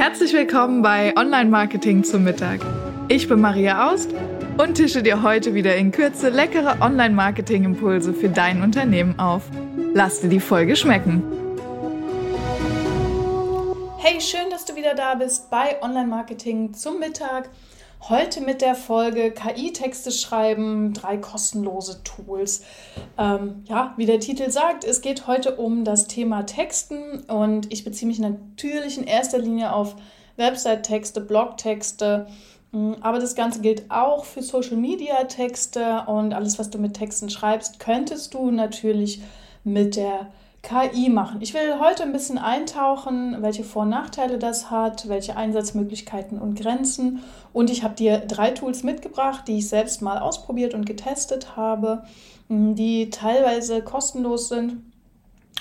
Herzlich 0.00 0.32
willkommen 0.32 0.80
bei 0.80 1.14
Online 1.14 1.50
Marketing 1.50 2.04
zum 2.04 2.24
Mittag. 2.24 2.60
Ich 3.08 3.28
bin 3.28 3.38
Maria 3.38 3.90
Aust 3.92 4.08
und 4.56 4.76
tische 4.76 5.02
dir 5.02 5.22
heute 5.22 5.52
wieder 5.52 5.76
in 5.76 5.92
Kürze 5.92 6.30
leckere 6.30 6.80
Online 6.80 7.14
Marketing 7.14 7.64
Impulse 7.64 8.14
für 8.14 8.30
dein 8.30 8.62
Unternehmen 8.62 9.18
auf. 9.18 9.42
Lass 9.92 10.22
dir 10.22 10.30
die 10.30 10.40
Folge 10.40 10.74
schmecken. 10.74 11.22
Hey, 13.98 14.22
schön, 14.22 14.48
dass 14.48 14.64
du 14.64 14.74
wieder 14.74 14.94
da 14.94 15.16
bist 15.16 15.50
bei 15.50 15.82
Online 15.82 16.08
Marketing 16.08 16.72
zum 16.72 16.98
Mittag. 16.98 17.50
Heute 18.08 18.40
mit 18.40 18.62
der 18.62 18.74
Folge 18.74 19.30
KI-Texte 19.30 20.10
schreiben, 20.10 20.94
drei 20.94 21.18
kostenlose 21.18 22.02
Tools. 22.02 22.62
Ähm, 23.18 23.62
ja, 23.68 23.92
wie 23.98 24.06
der 24.06 24.20
Titel 24.20 24.50
sagt, 24.50 24.84
es 24.84 25.02
geht 25.02 25.26
heute 25.26 25.56
um 25.56 25.84
das 25.84 26.06
Thema 26.06 26.44
Texten 26.44 27.20
und 27.28 27.70
ich 27.70 27.84
beziehe 27.84 28.08
mich 28.08 28.18
natürlich 28.18 28.96
in 28.96 29.04
erster 29.04 29.38
Linie 29.38 29.74
auf 29.74 29.96
Website-Texte, 30.38 31.20
Blog-Texte, 31.20 32.26
mm, 32.72 32.94
aber 33.02 33.18
das 33.18 33.34
Ganze 33.34 33.60
gilt 33.60 33.90
auch 33.90 34.24
für 34.24 34.42
Social-Media-Texte 34.42 36.04
und 36.06 36.32
alles, 36.32 36.58
was 36.58 36.70
du 36.70 36.78
mit 36.78 36.94
Texten 36.94 37.28
schreibst, 37.28 37.80
könntest 37.80 38.32
du 38.32 38.50
natürlich 38.50 39.20
mit 39.62 39.96
der 39.96 40.32
KI 40.62 41.08
machen. 41.08 41.40
Ich 41.40 41.54
will 41.54 41.78
heute 41.80 42.02
ein 42.02 42.12
bisschen 42.12 42.36
eintauchen, 42.36 43.36
welche 43.40 43.64
Vor- 43.64 43.82
und 43.82 43.88
Nachteile 43.90 44.38
das 44.38 44.70
hat, 44.70 45.08
welche 45.08 45.36
Einsatzmöglichkeiten 45.36 46.38
und 46.38 46.54
Grenzen. 46.54 47.20
Und 47.52 47.70
ich 47.70 47.82
habe 47.82 47.94
dir 47.94 48.18
drei 48.18 48.50
Tools 48.50 48.82
mitgebracht, 48.82 49.48
die 49.48 49.58
ich 49.58 49.68
selbst 49.68 50.02
mal 50.02 50.18
ausprobiert 50.18 50.74
und 50.74 50.84
getestet 50.84 51.56
habe, 51.56 52.04
die 52.48 53.10
teilweise 53.10 53.82
kostenlos 53.82 54.48
sind. 54.48 54.82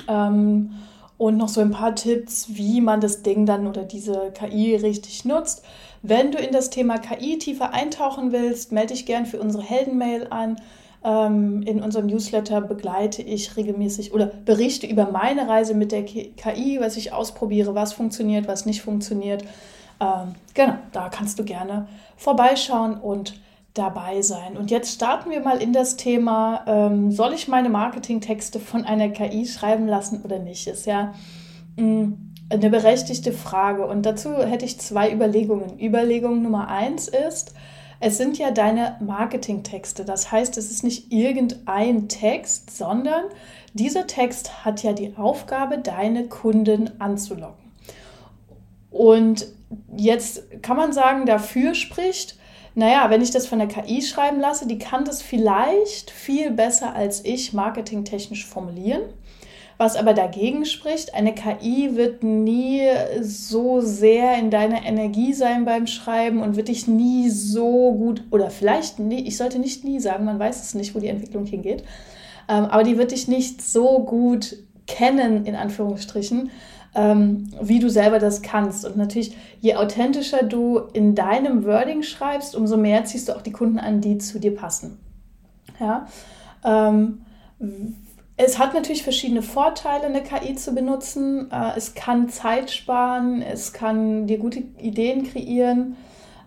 Ähm, 0.07 0.71
und 1.17 1.35
noch 1.35 1.49
so 1.49 1.59
ein 1.59 1.71
paar 1.71 1.95
Tipps, 1.95 2.47
wie 2.49 2.79
man 2.79 3.01
das 3.01 3.23
Ding 3.23 3.45
dann 3.45 3.67
oder 3.67 3.83
diese 3.83 4.31
KI 4.31 4.75
richtig 4.75 5.25
nutzt. 5.25 5.63
Wenn 6.01 6.31
du 6.31 6.37
in 6.37 6.53
das 6.53 6.69
Thema 6.69 6.97
KI 6.97 7.37
tiefer 7.37 7.73
eintauchen 7.73 8.31
willst, 8.31 8.71
melde 8.71 8.93
dich 8.93 9.05
gern 9.05 9.25
für 9.25 9.39
unsere 9.39 9.63
Heldenmail 9.63 10.27
an. 10.29 10.61
Ähm, 11.03 11.61
in 11.63 11.81
unserem 11.81 12.07
Newsletter 12.07 12.59
begleite 12.61 13.21
ich 13.21 13.55
regelmäßig 13.55 14.13
oder 14.13 14.25
berichte 14.25 14.85
über 14.85 15.09
meine 15.11 15.47
Reise 15.47 15.73
mit 15.73 15.91
der 15.91 16.03
KI, 16.03 16.79
was 16.81 16.97
ich 16.97 17.13
ausprobiere, 17.13 17.73
was 17.73 17.93
funktioniert, 17.93 18.47
was 18.47 18.65
nicht 18.65 18.81
funktioniert. 18.81 19.43
Ähm, 20.01 20.35
genau, 20.53 20.75
da 20.91 21.09
kannst 21.09 21.39
du 21.39 21.45
gerne 21.45 21.87
vorbeischauen 22.17 22.97
und 22.97 23.39
dabei 23.73 24.21
sein. 24.21 24.57
Und 24.57 24.71
jetzt 24.71 24.93
starten 24.93 25.29
wir 25.29 25.41
mal 25.41 25.61
in 25.61 25.71
das 25.73 25.95
Thema, 25.95 26.63
ähm, 26.67 27.11
soll 27.11 27.33
ich 27.33 27.47
meine 27.47 27.69
Marketingtexte 27.69 28.59
von 28.59 28.83
einer 28.83 29.09
KI 29.09 29.45
schreiben 29.45 29.87
lassen 29.87 30.21
oder 30.23 30.39
nicht? 30.39 30.67
Ist 30.67 30.85
ja 30.85 31.13
mm, 31.77 32.13
eine 32.49 32.69
berechtigte 32.69 33.31
Frage. 33.31 33.85
Und 33.85 34.05
dazu 34.05 34.35
hätte 34.37 34.65
ich 34.65 34.79
zwei 34.79 35.13
Überlegungen. 35.13 35.79
Überlegung 35.79 36.41
Nummer 36.41 36.67
eins 36.67 37.07
ist, 37.07 37.53
es 37.99 38.17
sind 38.17 38.37
ja 38.37 38.51
deine 38.51 38.97
Marketingtexte. 39.01 40.05
Das 40.05 40.31
heißt, 40.31 40.57
es 40.57 40.71
ist 40.71 40.83
nicht 40.83 41.11
irgendein 41.11 42.07
Text, 42.07 42.75
sondern 42.75 43.25
dieser 43.73 44.07
Text 44.07 44.65
hat 44.65 44.83
ja 44.83 44.93
die 44.93 45.15
Aufgabe, 45.17 45.77
deine 45.77 46.27
Kunden 46.27 46.99
anzulocken. 46.99 47.69
Und 48.89 49.47
jetzt 49.95 50.61
kann 50.61 50.77
man 50.77 50.93
sagen, 50.93 51.25
dafür 51.25 51.75
spricht, 51.75 52.37
naja, 52.75 53.09
wenn 53.09 53.21
ich 53.21 53.31
das 53.31 53.47
von 53.47 53.59
der 53.59 53.67
KI 53.67 54.01
schreiben 54.01 54.39
lasse, 54.39 54.67
die 54.67 54.79
kann 54.79 55.03
das 55.03 55.21
vielleicht 55.21 56.11
viel 56.11 56.51
besser 56.51 56.95
als 56.95 57.25
ich 57.25 57.53
marketingtechnisch 57.53 58.45
formulieren. 58.45 59.01
Was 59.81 59.95
aber 59.95 60.13
dagegen 60.13 60.65
spricht, 60.65 61.13
eine 61.13 61.33
KI 61.33 61.95
wird 61.95 62.21
nie 62.21 62.81
so 63.21 63.79
sehr 63.79 64.37
in 64.37 64.51
deiner 64.51 64.85
Energie 64.85 65.31
sein 65.31 65.63
beim 65.63 65.87
Schreiben 65.87 66.41
und 66.41 66.57
wird 66.57 66.67
dich 66.67 66.89
nie 66.89 67.29
so 67.29 67.93
gut, 67.93 68.23
oder 68.29 68.49
vielleicht 68.49 68.99
nie, 68.99 69.25
ich 69.25 69.37
sollte 69.37 69.57
nicht 69.57 69.85
nie 69.85 70.01
sagen, 70.01 70.25
man 70.25 70.37
weiß 70.37 70.61
es 70.61 70.73
nicht, 70.75 70.95
wo 70.95 70.99
die 70.99 71.07
Entwicklung 71.07 71.45
hingeht, 71.45 71.85
ähm, 72.49 72.65
aber 72.65 72.83
die 72.83 72.97
wird 72.97 73.11
dich 73.11 73.29
nicht 73.29 73.61
so 73.61 73.99
gut 73.99 74.57
kennen, 74.85 75.45
in 75.45 75.55
Anführungsstrichen, 75.55 76.51
ähm, 76.93 77.49
wie 77.61 77.79
du 77.79 77.89
selber 77.89 78.19
das 78.19 78.41
kannst. 78.41 78.83
Und 78.83 78.97
natürlich, 78.97 79.37
je 79.61 79.75
authentischer 79.75 80.43
du 80.43 80.79
in 80.91 81.15
deinem 81.15 81.63
Wording 81.63 82.03
schreibst, 82.03 82.53
umso 82.53 82.75
mehr 82.75 83.05
ziehst 83.05 83.29
du 83.29 83.33
auch 83.33 83.41
die 83.41 83.53
Kunden 83.53 83.79
an, 83.79 84.01
die 84.01 84.17
zu 84.17 84.39
dir 84.39 84.53
passen. 84.53 84.99
Ja. 85.79 86.05
Ähm, 86.65 87.19
es 88.41 88.57
hat 88.57 88.73
natürlich 88.73 89.03
verschiedene 89.03 89.41
Vorteile, 89.41 90.05
eine 90.05 90.23
KI 90.23 90.55
zu 90.55 90.73
benutzen. 90.73 91.51
Äh, 91.51 91.73
es 91.75 91.93
kann 91.93 92.29
Zeit 92.29 92.71
sparen, 92.71 93.41
es 93.41 93.73
kann 93.73 94.27
dir 94.27 94.37
gute 94.37 94.59
Ideen 94.79 95.29
kreieren. 95.29 95.97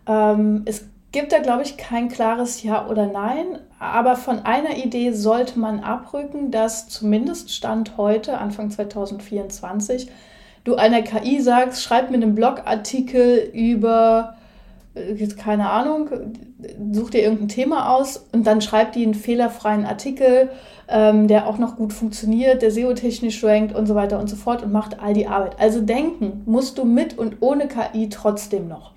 Ähm, 0.06 0.62
es 0.64 0.86
gibt 1.12 1.32
da, 1.32 1.40
glaube 1.40 1.64
ich, 1.64 1.76
kein 1.76 2.08
klares 2.08 2.62
Ja 2.62 2.88
oder 2.88 3.06
Nein. 3.06 3.58
Aber 3.78 4.16
von 4.16 4.38
einer 4.38 4.78
Idee 4.78 5.12
sollte 5.12 5.58
man 5.58 5.80
abrücken, 5.80 6.50
dass 6.50 6.88
zumindest 6.88 7.52
Stand 7.52 7.98
heute, 7.98 8.38
Anfang 8.38 8.70
2024, 8.70 10.10
du 10.64 10.76
einer 10.76 11.02
KI 11.02 11.42
sagst, 11.42 11.82
schreib 11.82 12.10
mir 12.10 12.16
einen 12.16 12.34
Blogartikel 12.34 13.50
über 13.52 14.38
keine 15.38 15.70
Ahnung, 15.70 16.10
such 16.92 17.10
dir 17.10 17.22
irgendein 17.22 17.48
Thema 17.48 17.96
aus 17.96 18.26
und 18.32 18.46
dann 18.46 18.60
schreib 18.60 18.92
die 18.92 19.02
einen 19.02 19.14
fehlerfreien 19.14 19.86
Artikel, 19.86 20.50
ähm, 20.88 21.28
der 21.28 21.46
auch 21.46 21.58
noch 21.58 21.76
gut 21.76 21.92
funktioniert, 21.92 22.60
der 22.60 22.70
SEO-technisch 22.70 23.42
rankt 23.42 23.74
und 23.74 23.86
so 23.86 23.94
weiter 23.94 24.18
und 24.18 24.28
so 24.28 24.36
fort 24.36 24.62
und 24.62 24.72
macht 24.72 25.00
all 25.00 25.14
die 25.14 25.26
Arbeit. 25.26 25.58
Also 25.58 25.80
denken 25.80 26.42
musst 26.44 26.76
du 26.76 26.84
mit 26.84 27.16
und 27.16 27.36
ohne 27.40 27.68
KI 27.68 28.10
trotzdem 28.10 28.68
noch. 28.68 28.92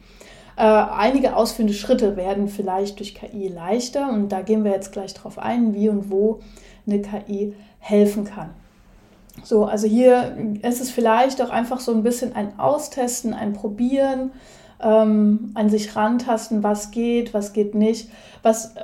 Äh, 0.57 0.63
einige 0.63 1.35
ausführende 1.35 1.73
Schritte 1.73 2.17
werden 2.17 2.49
vielleicht 2.49 2.99
durch 2.99 3.15
KI 3.15 3.47
leichter 3.47 4.09
und 4.09 4.29
da 4.29 4.41
gehen 4.41 4.63
wir 4.63 4.71
jetzt 4.71 4.91
gleich 4.91 5.13
drauf 5.13 5.39
ein, 5.39 5.73
wie 5.73 5.87
und 5.87 6.11
wo 6.11 6.39
eine 6.85 7.01
KI 7.01 7.53
helfen 7.79 8.25
kann. 8.25 8.49
So, 9.43 9.65
also 9.65 9.87
hier 9.87 10.35
ist 10.61 10.81
es 10.81 10.91
vielleicht 10.91 11.41
auch 11.41 11.49
einfach 11.49 11.79
so 11.79 11.93
ein 11.93 12.03
bisschen 12.03 12.35
ein 12.35 12.57
Austesten, 12.57 13.33
ein 13.33 13.53
Probieren 13.53 14.31
ähm, 14.81 15.51
an 15.53 15.69
sich 15.69 15.95
rantasten, 15.95 16.63
was 16.63 16.91
geht, 16.91 17.33
was 17.33 17.53
geht 17.53 17.75
nicht, 17.75 18.09
was, 18.43 18.75
äh, 18.75 18.83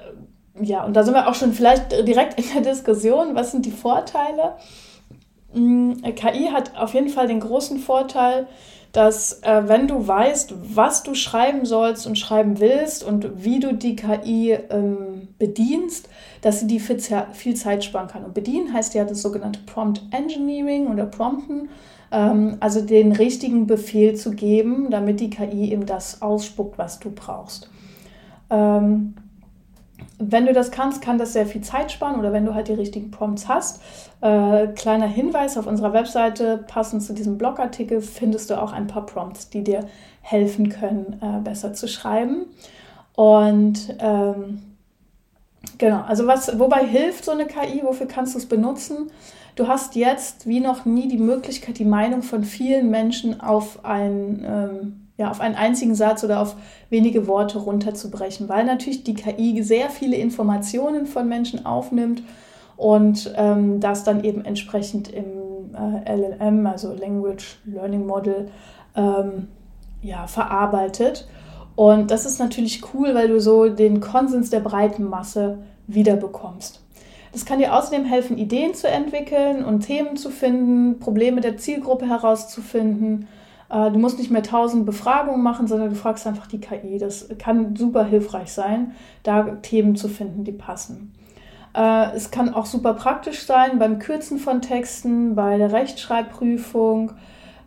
ja, 0.61 0.83
und 0.83 0.93
da 0.93 1.03
sind 1.03 1.13
wir 1.13 1.27
auch 1.27 1.35
schon 1.35 1.53
vielleicht 1.53 1.91
direkt 2.07 2.39
in 2.39 2.45
der 2.53 2.73
Diskussion, 2.73 3.35
was 3.35 3.51
sind 3.51 3.65
die 3.65 3.71
Vorteile? 3.71 4.55
Mhm, 5.53 6.01
KI 6.15 6.49
hat 6.51 6.77
auf 6.77 6.93
jeden 6.93 7.09
Fall 7.09 7.27
den 7.27 7.39
großen 7.39 7.79
Vorteil, 7.79 8.47
dass 8.91 9.41
äh, 9.43 9.63
wenn 9.67 9.87
du 9.87 10.05
weißt, 10.05 10.53
was 10.75 11.03
du 11.03 11.15
schreiben 11.15 11.65
sollst 11.65 12.05
und 12.05 12.17
schreiben 12.17 12.59
willst 12.59 13.03
und 13.03 13.43
wie 13.43 13.59
du 13.59 13.73
die 13.73 13.95
KI 13.95 14.57
ähm, 14.69 15.29
bedienst, 15.39 16.09
dass 16.41 16.59
sie 16.59 16.67
die 16.67 16.79
viel, 16.79 16.99
viel 17.31 17.55
Zeit 17.55 17.83
sparen 17.83 18.07
kann. 18.07 18.25
Und 18.25 18.33
bedienen 18.33 18.73
heißt 18.73 18.93
ja 18.93 19.05
das 19.05 19.21
sogenannte 19.21 19.61
Prompt 19.65 20.01
Engineering 20.11 20.87
oder 20.87 21.05
Prompten 21.05 21.69
also 22.11 22.81
den 22.81 23.13
richtigen 23.13 23.67
Befehl 23.67 24.15
zu 24.15 24.31
geben, 24.31 24.89
damit 24.91 25.19
die 25.19 25.29
KI 25.29 25.71
eben 25.71 25.85
das 25.85 26.21
ausspuckt, 26.21 26.77
was 26.77 26.99
du 26.99 27.11
brauchst. 27.11 27.69
Ähm, 28.49 29.15
wenn 30.23 30.45
du 30.45 30.53
das 30.53 30.71
kannst, 30.71 31.01
kann 31.01 31.17
das 31.17 31.33
sehr 31.33 31.45
viel 31.45 31.61
Zeit 31.61 31.91
sparen 31.91 32.19
oder 32.19 32.31
wenn 32.31 32.45
du 32.45 32.53
halt 32.53 32.67
die 32.67 32.73
richtigen 32.73 33.11
Prompts 33.11 33.47
hast. 33.47 33.81
Äh, 34.21 34.67
kleiner 34.67 35.07
Hinweis 35.07 35.57
auf 35.57 35.65
unserer 35.65 35.93
Webseite, 35.93 36.63
passend 36.67 37.01
zu 37.01 37.13
diesem 37.13 37.37
Blogartikel, 37.37 38.01
findest 38.01 38.49
du 38.49 38.61
auch 38.61 38.71
ein 38.71 38.87
paar 38.87 39.05
Prompts, 39.05 39.49
die 39.49 39.63
dir 39.63 39.87
helfen 40.21 40.69
können, 40.69 41.19
äh, 41.21 41.39
besser 41.41 41.73
zu 41.73 41.87
schreiben. 41.87 42.45
Und 43.15 43.95
ähm, 43.99 44.59
genau, 45.77 46.01
also 46.01 46.27
was, 46.27 46.59
wobei 46.59 46.85
hilft 46.85 47.25
so 47.25 47.31
eine 47.31 47.45
KI, 47.45 47.81
wofür 47.83 48.07
kannst 48.07 48.33
du 48.33 48.39
es 48.39 48.45
benutzen? 48.45 49.11
du 49.55 49.67
hast 49.67 49.95
jetzt 49.95 50.47
wie 50.47 50.59
noch 50.59 50.85
nie 50.85 51.07
die 51.07 51.17
Möglichkeit, 51.17 51.79
die 51.79 51.85
Meinung 51.85 52.21
von 52.21 52.43
vielen 52.43 52.89
Menschen 52.89 53.41
auf, 53.41 53.83
ein, 53.83 54.45
ähm, 54.45 55.07
ja, 55.17 55.29
auf 55.29 55.41
einen 55.41 55.55
einzigen 55.55 55.95
Satz 55.95 56.23
oder 56.23 56.41
auf 56.41 56.55
wenige 56.89 57.27
Worte 57.27 57.59
runterzubrechen, 57.59 58.49
weil 58.49 58.65
natürlich 58.65 59.03
die 59.03 59.13
KI 59.13 59.61
sehr 59.63 59.89
viele 59.89 60.15
Informationen 60.15 61.05
von 61.05 61.27
Menschen 61.27 61.65
aufnimmt 61.65 62.23
und 62.77 63.33
ähm, 63.35 63.79
das 63.79 64.03
dann 64.03 64.23
eben 64.23 64.43
entsprechend 64.43 65.09
im 65.09 65.75
äh, 65.75 66.15
LLM, 66.15 66.65
also 66.65 66.93
Language 66.93 67.59
Learning 67.65 68.05
Model, 68.05 68.49
ähm, 68.95 69.47
ja, 70.01 70.25
verarbeitet. 70.25 71.27
Und 71.81 72.11
das 72.11 72.27
ist 72.27 72.37
natürlich 72.37 72.83
cool, 72.93 73.15
weil 73.15 73.27
du 73.27 73.41
so 73.41 73.67
den 73.67 74.01
Konsens 74.01 74.51
der 74.51 74.59
breiten 74.59 75.03
Masse 75.03 75.63
wiederbekommst. 75.87 76.79
Das 77.31 77.43
kann 77.43 77.57
dir 77.57 77.75
außerdem 77.75 78.05
helfen, 78.05 78.37
Ideen 78.37 78.75
zu 78.75 78.87
entwickeln 78.87 79.65
und 79.65 79.79
Themen 79.79 80.15
zu 80.15 80.29
finden, 80.29 80.99
Probleme 80.99 81.41
der 81.41 81.57
Zielgruppe 81.57 82.07
herauszufinden. 82.07 83.27
Äh, 83.71 83.89
du 83.89 83.97
musst 83.97 84.19
nicht 84.19 84.29
mehr 84.29 84.43
tausend 84.43 84.85
Befragungen 84.85 85.41
machen, 85.41 85.65
sondern 85.65 85.89
du 85.89 85.95
fragst 85.95 86.27
einfach 86.27 86.45
die 86.45 86.59
KI. 86.59 86.99
Das 86.99 87.29
kann 87.39 87.75
super 87.75 88.05
hilfreich 88.05 88.53
sein, 88.53 88.91
da 89.23 89.41
Themen 89.63 89.95
zu 89.95 90.07
finden, 90.07 90.43
die 90.43 90.51
passen. 90.51 91.13
Äh, 91.75 92.15
es 92.15 92.29
kann 92.29 92.53
auch 92.53 92.67
super 92.67 92.93
praktisch 92.93 93.41
sein 93.47 93.79
beim 93.79 93.97
Kürzen 93.97 94.37
von 94.37 94.61
Texten, 94.61 95.33
bei 95.33 95.57
der 95.57 95.71
Rechtschreibprüfung. 95.71 97.13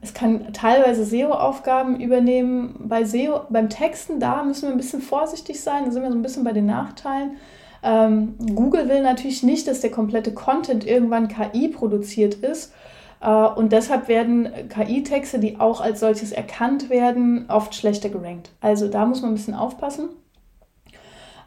Es 0.05 0.12
kann 0.12 0.53
teilweise 0.53 1.05
SEO-Aufgaben 1.05 1.99
übernehmen. 1.99 2.75
Bei 2.79 3.05
SEO, 3.05 3.41
beim 3.49 3.71
Texten, 3.71 4.21
da 4.21 4.45
müssen 4.45 4.69
wir 4.69 4.71
ein 4.71 4.77
bisschen 4.77 5.01
vorsichtig 5.01 5.62
sein. 5.62 5.87
Da 5.87 5.91
sind 5.91 6.03
wir 6.03 6.11
so 6.11 6.19
ein 6.19 6.23
bisschen 6.23 6.45
bei 6.45 6.53
den 6.53 6.67
Nachteilen. 6.67 7.39
Ähm, 7.83 8.35
Google 8.55 8.87
will 8.91 9.03
natürlich 9.03 9.43
nicht, 9.43 9.67
dass 9.67 9.81
der 9.81 9.91
komplette 9.91 10.35
Content 10.35 10.87
irgendwann 10.87 11.29
KI 11.29 11.69
produziert 11.69 12.35
ist. 12.35 12.75
Äh, 13.23 13.31
und 13.31 13.73
deshalb 13.73 14.09
werden 14.09 14.51
KI-Texte, 14.69 15.39
die 15.39 15.59
auch 15.59 15.81
als 15.81 16.01
solches 16.01 16.33
erkannt 16.33 16.91
werden, 16.91 17.47
oft 17.49 17.75
schlechter 17.75 18.11
gerankt. 18.11 18.51
Also 18.61 18.89
da 18.89 19.06
muss 19.06 19.23
man 19.23 19.33
ein 19.33 19.37
bisschen 19.37 19.55
aufpassen. 19.55 20.11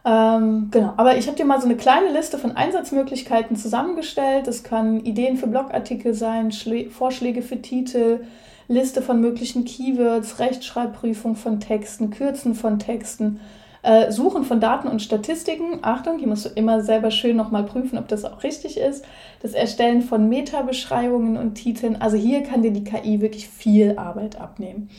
Ähm, 0.07 0.69
genau, 0.71 0.93
aber 0.95 1.17
ich 1.17 1.27
habe 1.27 1.35
dir 1.35 1.43
mal 1.43 1.59
so 1.59 1.65
eine 1.65 1.75
kleine 1.75 2.13
Liste 2.13 2.37
von 2.37 2.55
Einsatzmöglichkeiten 2.55 3.57
zusammengestellt. 3.57 4.47
Das 4.47 4.63
können 4.63 5.03
Ideen 5.03 5.35
für 5.35 5.47
Blogartikel 5.47 6.13
sein, 6.13 6.53
Schlä 6.53 6.89
Vorschläge 6.89 7.41
für 7.41 7.61
Titel, 7.61 8.21
Liste 8.69 9.01
von 9.01 9.19
möglichen 9.19 9.65
Keywords, 9.65 10.39
Rechtschreibprüfung 10.39 11.35
von 11.35 11.59
Texten, 11.59 12.09
Kürzen 12.09 12.55
von 12.55 12.79
Texten, 12.79 13.41
äh, 13.83 14.09
Suchen 14.09 14.45
von 14.45 14.61
Daten 14.61 14.87
und 14.87 15.01
Statistiken. 15.01 15.79
Achtung, 15.81 16.19
hier 16.19 16.27
musst 16.29 16.45
du 16.45 16.49
immer 16.55 16.79
selber 16.81 17.11
schön 17.11 17.35
nochmal 17.35 17.63
prüfen, 17.63 17.97
ob 17.97 18.07
das 18.07 18.23
auch 18.23 18.43
richtig 18.43 18.77
ist. 18.77 19.03
Das 19.41 19.51
Erstellen 19.51 20.01
von 20.01 20.29
Meta-Beschreibungen 20.29 21.35
und 21.35 21.55
Titeln. 21.55 22.01
Also 22.01 22.15
hier 22.15 22.43
kann 22.43 22.61
dir 22.61 22.71
die 22.71 22.85
KI 22.85 23.19
wirklich 23.19 23.49
viel 23.49 23.97
Arbeit 23.97 24.39
abnehmen. 24.39 24.89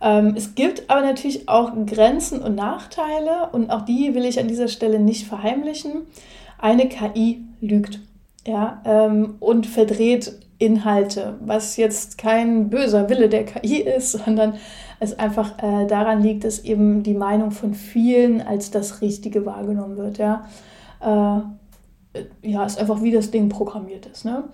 Ähm, 0.00 0.34
es 0.36 0.54
gibt 0.54 0.88
aber 0.88 1.02
natürlich 1.02 1.48
auch 1.48 1.72
Grenzen 1.86 2.40
und 2.42 2.54
Nachteile 2.54 3.50
und 3.52 3.70
auch 3.70 3.82
die 3.82 4.14
will 4.14 4.24
ich 4.24 4.40
an 4.40 4.48
dieser 4.48 4.68
Stelle 4.68 4.98
nicht 4.98 5.26
verheimlichen. 5.26 6.06
Eine 6.58 6.88
KI 6.88 7.44
lügt 7.60 8.00
ja, 8.46 8.80
ähm, 8.84 9.36
und 9.40 9.66
verdreht 9.66 10.32
Inhalte, 10.58 11.38
was 11.40 11.76
jetzt 11.76 12.18
kein 12.18 12.68
böser 12.68 13.08
Wille 13.08 13.28
der 13.28 13.44
KI 13.44 13.78
ist, 13.80 14.12
sondern 14.24 14.54
es 15.00 15.18
einfach 15.18 15.58
äh, 15.62 15.86
daran 15.86 16.22
liegt, 16.22 16.44
dass 16.44 16.60
eben 16.60 17.02
die 17.02 17.14
Meinung 17.14 17.50
von 17.50 17.74
vielen 17.74 18.42
als 18.42 18.70
das 18.70 19.00
Richtige 19.00 19.46
wahrgenommen 19.46 19.96
wird. 19.96 20.18
Ja, 20.18 20.46
äh, 21.00 22.20
ja 22.42 22.64
ist 22.64 22.78
einfach 22.78 23.02
wie 23.02 23.10
das 23.10 23.30
Ding 23.30 23.48
programmiert 23.48 24.06
ist. 24.06 24.24
Ne? 24.24 24.44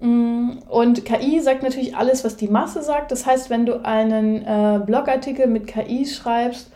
Mm, 0.00 0.58
und 0.68 1.04
KI 1.04 1.40
sagt 1.40 1.62
natürlich 1.62 1.96
alles, 1.96 2.24
was 2.24 2.36
die 2.36 2.48
Masse 2.48 2.82
sagt. 2.82 3.10
Das 3.10 3.26
heißt, 3.26 3.50
wenn 3.50 3.66
du 3.66 3.84
einen 3.84 4.44
äh, 4.44 4.80
Blogartikel 4.84 5.46
mit 5.46 5.66
KI 5.66 6.06
schreibst, 6.06 6.70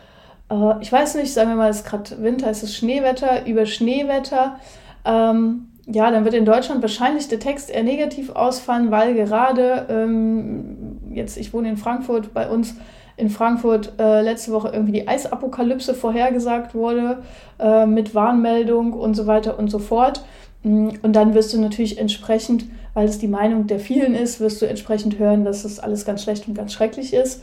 äh, 0.51 0.81
ich 0.81 0.93
weiß 0.93 1.15
nicht, 1.17 1.33
sagen 1.33 1.51
wir 1.51 1.57
mal, 1.57 1.71
es 1.71 1.79
ist 1.79 1.87
gerade 1.87 2.23
Winter, 2.23 2.51
es 2.51 2.63
ist 2.63 2.77
Schneewetter, 2.77 3.47
über 3.47 3.67
Schneewetter, 3.67 4.57
ähm, 5.05 5.69
ja, 5.87 6.11
dann 6.11 6.25
wird 6.25 6.35
in 6.35 6.45
Deutschland 6.45 6.81
wahrscheinlich 6.83 7.29
der 7.29 7.41
Text 7.41 7.71
eher 7.71 7.83
negativ 7.83 8.31
ausfallen, 8.31 8.91
weil 8.91 9.15
gerade 9.15 9.87
ähm, 9.89 10.99
jetzt, 11.11 11.37
ich 11.37 11.53
wohne 11.53 11.71
in 11.71 11.77
Frankfurt, 11.77 12.33
bei 12.33 12.49
uns 12.49 12.77
in 13.17 13.31
Frankfurt 13.31 13.93
äh, 13.99 14.23
letzte 14.23 14.53
Woche 14.53 14.71
irgendwie 14.73 14.93
die 14.93 15.09
Eisapokalypse 15.09 15.95
vorhergesagt 15.95 16.75
wurde 16.75 17.23
äh, 17.59 17.85
mit 17.87 18.15
Warnmeldung 18.15 18.93
und 18.93 19.15
so 19.15 19.27
weiter 19.27 19.59
und 19.59 19.69
so 19.69 19.79
fort. 19.79 20.25
Mm, 20.63 20.91
und 21.03 21.15
dann 21.15 21.35
wirst 21.35 21.53
du 21.53 21.61
natürlich 21.61 21.99
entsprechend, 21.99 22.65
weil 22.95 23.09
es 23.09 23.19
die 23.19 23.29
Meinung 23.29 23.67
der 23.67 23.81
vielen 23.81 24.15
ist, 24.15 24.41
wirst 24.41 24.61
du 24.61 24.67
entsprechend 24.67 25.19
hören, 25.19 25.45
dass 25.45 25.63
das 25.63 25.79
alles 25.79 26.05
ganz 26.05 26.23
schlecht 26.23 26.49
und 26.49 26.55
ganz 26.55 26.73
schrecklich 26.73 27.15
ist. 27.15 27.43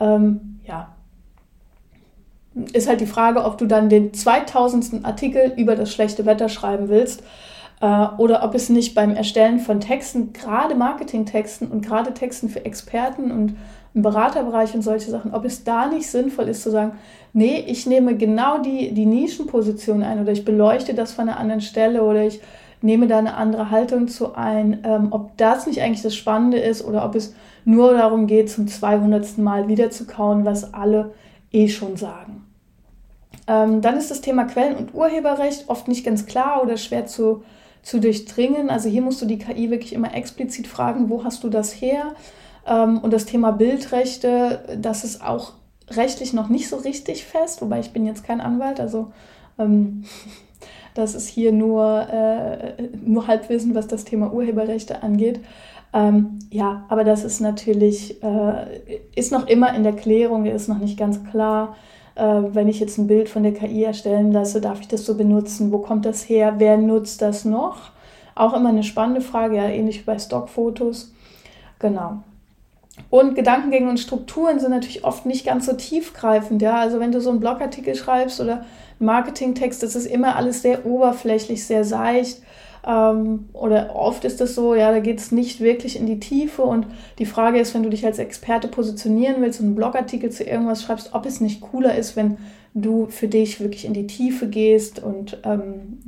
Ähm, 0.00 0.60
ja. 0.66 0.94
Ist 2.72 2.88
halt 2.88 3.00
die 3.00 3.06
Frage, 3.06 3.44
ob 3.44 3.58
du 3.58 3.66
dann 3.66 3.88
den 3.88 4.12
2000. 4.12 5.04
Artikel 5.04 5.52
über 5.56 5.76
das 5.76 5.92
schlechte 5.92 6.26
Wetter 6.26 6.48
schreiben 6.48 6.88
willst 6.88 7.22
äh, 7.80 8.06
oder 8.16 8.42
ob 8.42 8.54
es 8.54 8.68
nicht 8.68 8.94
beim 8.94 9.14
Erstellen 9.14 9.60
von 9.60 9.80
Texten, 9.80 10.32
gerade 10.32 10.74
Marketingtexten 10.74 11.68
und 11.68 11.84
gerade 11.84 12.14
Texten 12.14 12.48
für 12.48 12.64
Experten 12.64 13.30
und 13.30 13.56
im 13.94 14.02
Beraterbereich 14.02 14.74
und 14.74 14.82
solche 14.82 15.10
Sachen, 15.10 15.34
ob 15.34 15.44
es 15.44 15.64
da 15.64 15.86
nicht 15.86 16.08
sinnvoll 16.10 16.48
ist 16.48 16.62
zu 16.62 16.70
sagen, 16.70 16.92
nee, 17.32 17.64
ich 17.66 17.86
nehme 17.86 18.16
genau 18.16 18.58
die, 18.58 18.92
die 18.92 19.06
Nischenposition 19.06 20.02
ein 20.02 20.20
oder 20.20 20.32
ich 20.32 20.44
beleuchte 20.44 20.94
das 20.94 21.12
von 21.12 21.28
einer 21.28 21.38
anderen 21.38 21.60
Stelle 21.60 22.02
oder 22.02 22.24
ich 22.24 22.40
nehme 22.80 23.06
da 23.06 23.18
eine 23.18 23.34
andere 23.34 23.70
Haltung 23.70 24.08
zu 24.08 24.34
ein, 24.34 24.80
ähm, 24.84 25.08
ob 25.10 25.36
das 25.36 25.66
nicht 25.66 25.80
eigentlich 25.80 26.02
das 26.02 26.14
Spannende 26.14 26.58
ist 26.58 26.84
oder 26.84 27.04
ob 27.04 27.14
es 27.14 27.34
nur 27.64 27.92
darum 27.92 28.26
geht, 28.26 28.50
zum 28.50 28.68
200. 28.68 29.38
Mal 29.38 29.68
wiederzukauen, 29.68 30.44
was 30.44 30.72
alle 30.74 31.12
eh 31.52 31.68
schon 31.68 31.96
sagen. 31.96 32.44
Ähm, 33.46 33.80
dann 33.80 33.96
ist 33.96 34.10
das 34.10 34.20
Thema 34.20 34.44
Quellen- 34.44 34.76
und 34.76 34.94
Urheberrecht 34.94 35.68
oft 35.68 35.88
nicht 35.88 36.04
ganz 36.04 36.26
klar 36.26 36.62
oder 36.62 36.76
schwer 36.76 37.06
zu 37.06 37.42
zu 37.82 38.00
durchdringen. 38.00 38.70
Also 38.70 38.88
hier 38.88 39.02
musst 39.02 39.22
du 39.22 39.26
die 39.26 39.38
KI 39.38 39.70
wirklich 39.70 39.92
immer 39.92 40.14
explizit 40.14 40.66
fragen, 40.66 41.08
wo 41.08 41.24
hast 41.24 41.42
du 41.44 41.48
das 41.48 41.72
her? 41.72 42.14
Ähm, 42.66 42.98
und 42.98 43.12
das 43.12 43.24
Thema 43.24 43.52
Bildrechte, 43.52 44.76
das 44.80 45.04
ist 45.04 45.22
auch 45.22 45.52
rechtlich 45.90 46.32
noch 46.34 46.48
nicht 46.48 46.68
so 46.68 46.76
richtig 46.76 47.24
fest, 47.24 47.62
wobei 47.62 47.80
ich 47.80 47.92
bin 47.92 48.04
jetzt 48.04 48.24
kein 48.24 48.42
Anwalt, 48.42 48.78
also 48.78 49.10
ähm, 49.58 50.04
das 50.98 51.14
ist 51.14 51.28
hier 51.28 51.52
nur, 51.52 52.06
äh, 52.10 52.88
nur 53.04 53.26
Halbwissen, 53.26 53.74
was 53.74 53.86
das 53.86 54.04
Thema 54.04 54.32
Urheberrechte 54.32 55.02
angeht. 55.02 55.40
Ähm, 55.92 56.38
ja, 56.50 56.84
aber 56.88 57.04
das 57.04 57.24
ist 57.24 57.40
natürlich, 57.40 58.22
äh, 58.22 58.66
ist 59.14 59.32
noch 59.32 59.46
immer 59.46 59.74
in 59.74 59.84
der 59.84 59.94
Klärung, 59.94 60.44
ist 60.46 60.68
noch 60.68 60.78
nicht 60.78 60.98
ganz 60.98 61.24
klar 61.24 61.76
äh, 62.18 62.42
wenn 62.52 62.66
ich 62.66 62.80
jetzt 62.80 62.98
ein 62.98 63.06
Bild 63.06 63.28
von 63.28 63.44
der 63.44 63.54
KI 63.54 63.84
erstellen 63.84 64.32
lasse, 64.32 64.60
darf 64.60 64.80
ich 64.80 64.88
das 64.88 65.06
so 65.06 65.16
benutzen? 65.16 65.70
Wo 65.70 65.78
kommt 65.78 66.04
das 66.04 66.28
her? 66.28 66.54
Wer 66.58 66.76
nutzt 66.76 67.22
das 67.22 67.44
noch? 67.44 67.92
Auch 68.34 68.54
immer 68.54 68.70
eine 68.70 68.82
spannende 68.82 69.20
Frage, 69.20 69.56
ja, 69.56 69.68
ähnlich 69.68 70.00
wie 70.00 70.04
bei 70.04 70.18
Stockfotos. 70.18 71.12
Genau. 71.78 72.24
Und 73.10 73.34
Gedankengänge 73.34 73.88
und 73.88 73.98
Strukturen 73.98 74.60
sind 74.60 74.70
natürlich 74.70 75.04
oft 75.04 75.26
nicht 75.26 75.46
ganz 75.46 75.66
so 75.66 75.72
tiefgreifend. 75.72 76.60
Ja? 76.62 76.78
Also 76.78 77.00
wenn 77.00 77.12
du 77.12 77.20
so 77.20 77.30
einen 77.30 77.40
Blogartikel 77.40 77.94
schreibst 77.94 78.40
oder 78.40 78.58
einen 79.00 79.06
Marketingtext, 79.06 79.82
das 79.82 79.96
ist 79.96 80.06
immer 80.06 80.36
alles 80.36 80.62
sehr 80.62 80.84
oberflächlich, 80.84 81.64
sehr 81.64 81.84
seicht. 81.84 82.42
Ähm, 82.86 83.48
oder 83.52 83.94
oft 83.96 84.24
ist 84.24 84.40
das 84.40 84.54
so, 84.54 84.74
ja, 84.74 84.92
da 84.92 85.00
geht 85.00 85.18
es 85.18 85.32
nicht 85.32 85.60
wirklich 85.60 85.98
in 85.98 86.06
die 86.06 86.20
Tiefe. 86.20 86.62
Und 86.62 86.86
die 87.18 87.26
Frage 87.26 87.58
ist, 87.58 87.74
wenn 87.74 87.82
du 87.82 87.90
dich 87.90 88.04
als 88.04 88.18
Experte 88.18 88.68
positionieren 88.68 89.40
willst 89.40 89.60
und 89.60 89.66
einen 89.66 89.74
Blogartikel 89.74 90.30
zu 90.30 90.44
irgendwas 90.44 90.82
schreibst, 90.82 91.14
ob 91.14 91.26
es 91.26 91.40
nicht 91.40 91.60
cooler 91.60 91.94
ist, 91.94 92.16
wenn 92.16 92.38
du 92.74 93.06
für 93.06 93.28
dich 93.28 93.60
wirklich 93.60 93.84
in 93.84 93.94
die 93.94 94.06
Tiefe 94.06 94.48
gehst 94.48 95.02
und 95.02 95.38
ähm, 95.44 95.98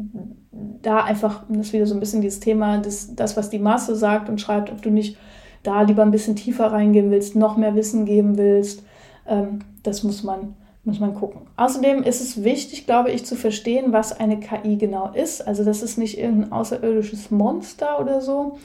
da 0.82 1.04
einfach, 1.04 1.42
das 1.48 1.68
ist 1.68 1.72
wieder 1.72 1.86
so 1.86 1.94
ein 1.94 2.00
bisschen 2.00 2.22
dieses 2.22 2.40
Thema, 2.40 2.78
das, 2.78 3.14
das, 3.14 3.36
was 3.36 3.50
die 3.50 3.58
Masse 3.58 3.96
sagt 3.96 4.28
und 4.28 4.40
schreibt, 4.40 4.70
ob 4.70 4.82
du 4.82 4.90
nicht 4.90 5.16
da 5.62 5.82
lieber 5.82 6.02
ein 6.02 6.10
bisschen 6.10 6.36
tiefer 6.36 6.72
reingehen 6.72 7.10
willst, 7.10 7.36
noch 7.36 7.56
mehr 7.56 7.74
Wissen 7.74 8.04
geben 8.04 8.38
willst. 8.38 8.82
Ähm, 9.26 9.60
das 9.82 10.02
muss 10.02 10.22
man 10.22 10.54
muss 10.84 10.98
man 10.98 11.14
gucken. 11.14 11.42
Außerdem 11.56 12.02
ist 12.02 12.20
es 12.20 12.42
wichtig, 12.42 12.86
glaube 12.86 13.10
ich, 13.10 13.26
zu 13.26 13.36
verstehen, 13.36 13.92
was 13.92 14.18
eine 14.18 14.40
KI 14.40 14.76
genau 14.76 15.10
ist. 15.12 15.46
Also 15.46 15.64
das 15.64 15.82
ist 15.82 15.98
nicht 15.98 16.18
irgendein 16.18 16.52
außerirdisches 16.52 17.30
Monster 17.30 18.00
oder 18.00 18.20
so, 18.20 18.58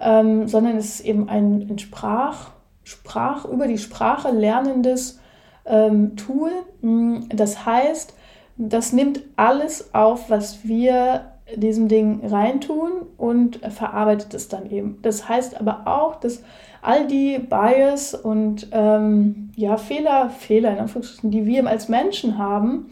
ähm, 0.00 0.48
sondern 0.48 0.76
es 0.76 0.96
ist 0.96 1.00
eben 1.02 1.28
ein, 1.28 1.66
ein 1.70 1.78
Sprach, 1.78 2.50
Sprach, 2.82 3.44
über 3.44 3.68
die 3.68 3.78
Sprache 3.78 4.30
lernendes 4.30 5.20
ähm, 5.64 6.16
Tool. 6.16 6.50
Mm, 6.80 7.20
das 7.28 7.64
heißt, 7.64 8.14
das 8.56 8.92
nimmt 8.92 9.22
alles 9.36 9.94
auf, 9.94 10.28
was 10.28 10.64
wir 10.66 11.32
diesem 11.56 11.88
Ding 11.88 12.24
reintun 12.24 12.90
und 13.16 13.60
verarbeitet 13.70 14.34
es 14.34 14.48
dann 14.48 14.70
eben. 14.70 14.98
Das 15.02 15.28
heißt 15.28 15.60
aber 15.60 15.86
auch, 15.86 16.16
dass 16.16 16.42
all 16.82 17.06
die 17.06 17.38
Bias 17.38 18.14
und 18.14 18.68
ähm, 18.72 19.50
ja, 19.56 19.76
Fehler, 19.76 20.30
Fehler 20.30 20.72
in 20.72 20.78
Anführungsstrichen, 20.78 21.30
die 21.30 21.46
wir 21.46 21.66
als 21.66 21.88
Menschen 21.88 22.38
haben, 22.38 22.90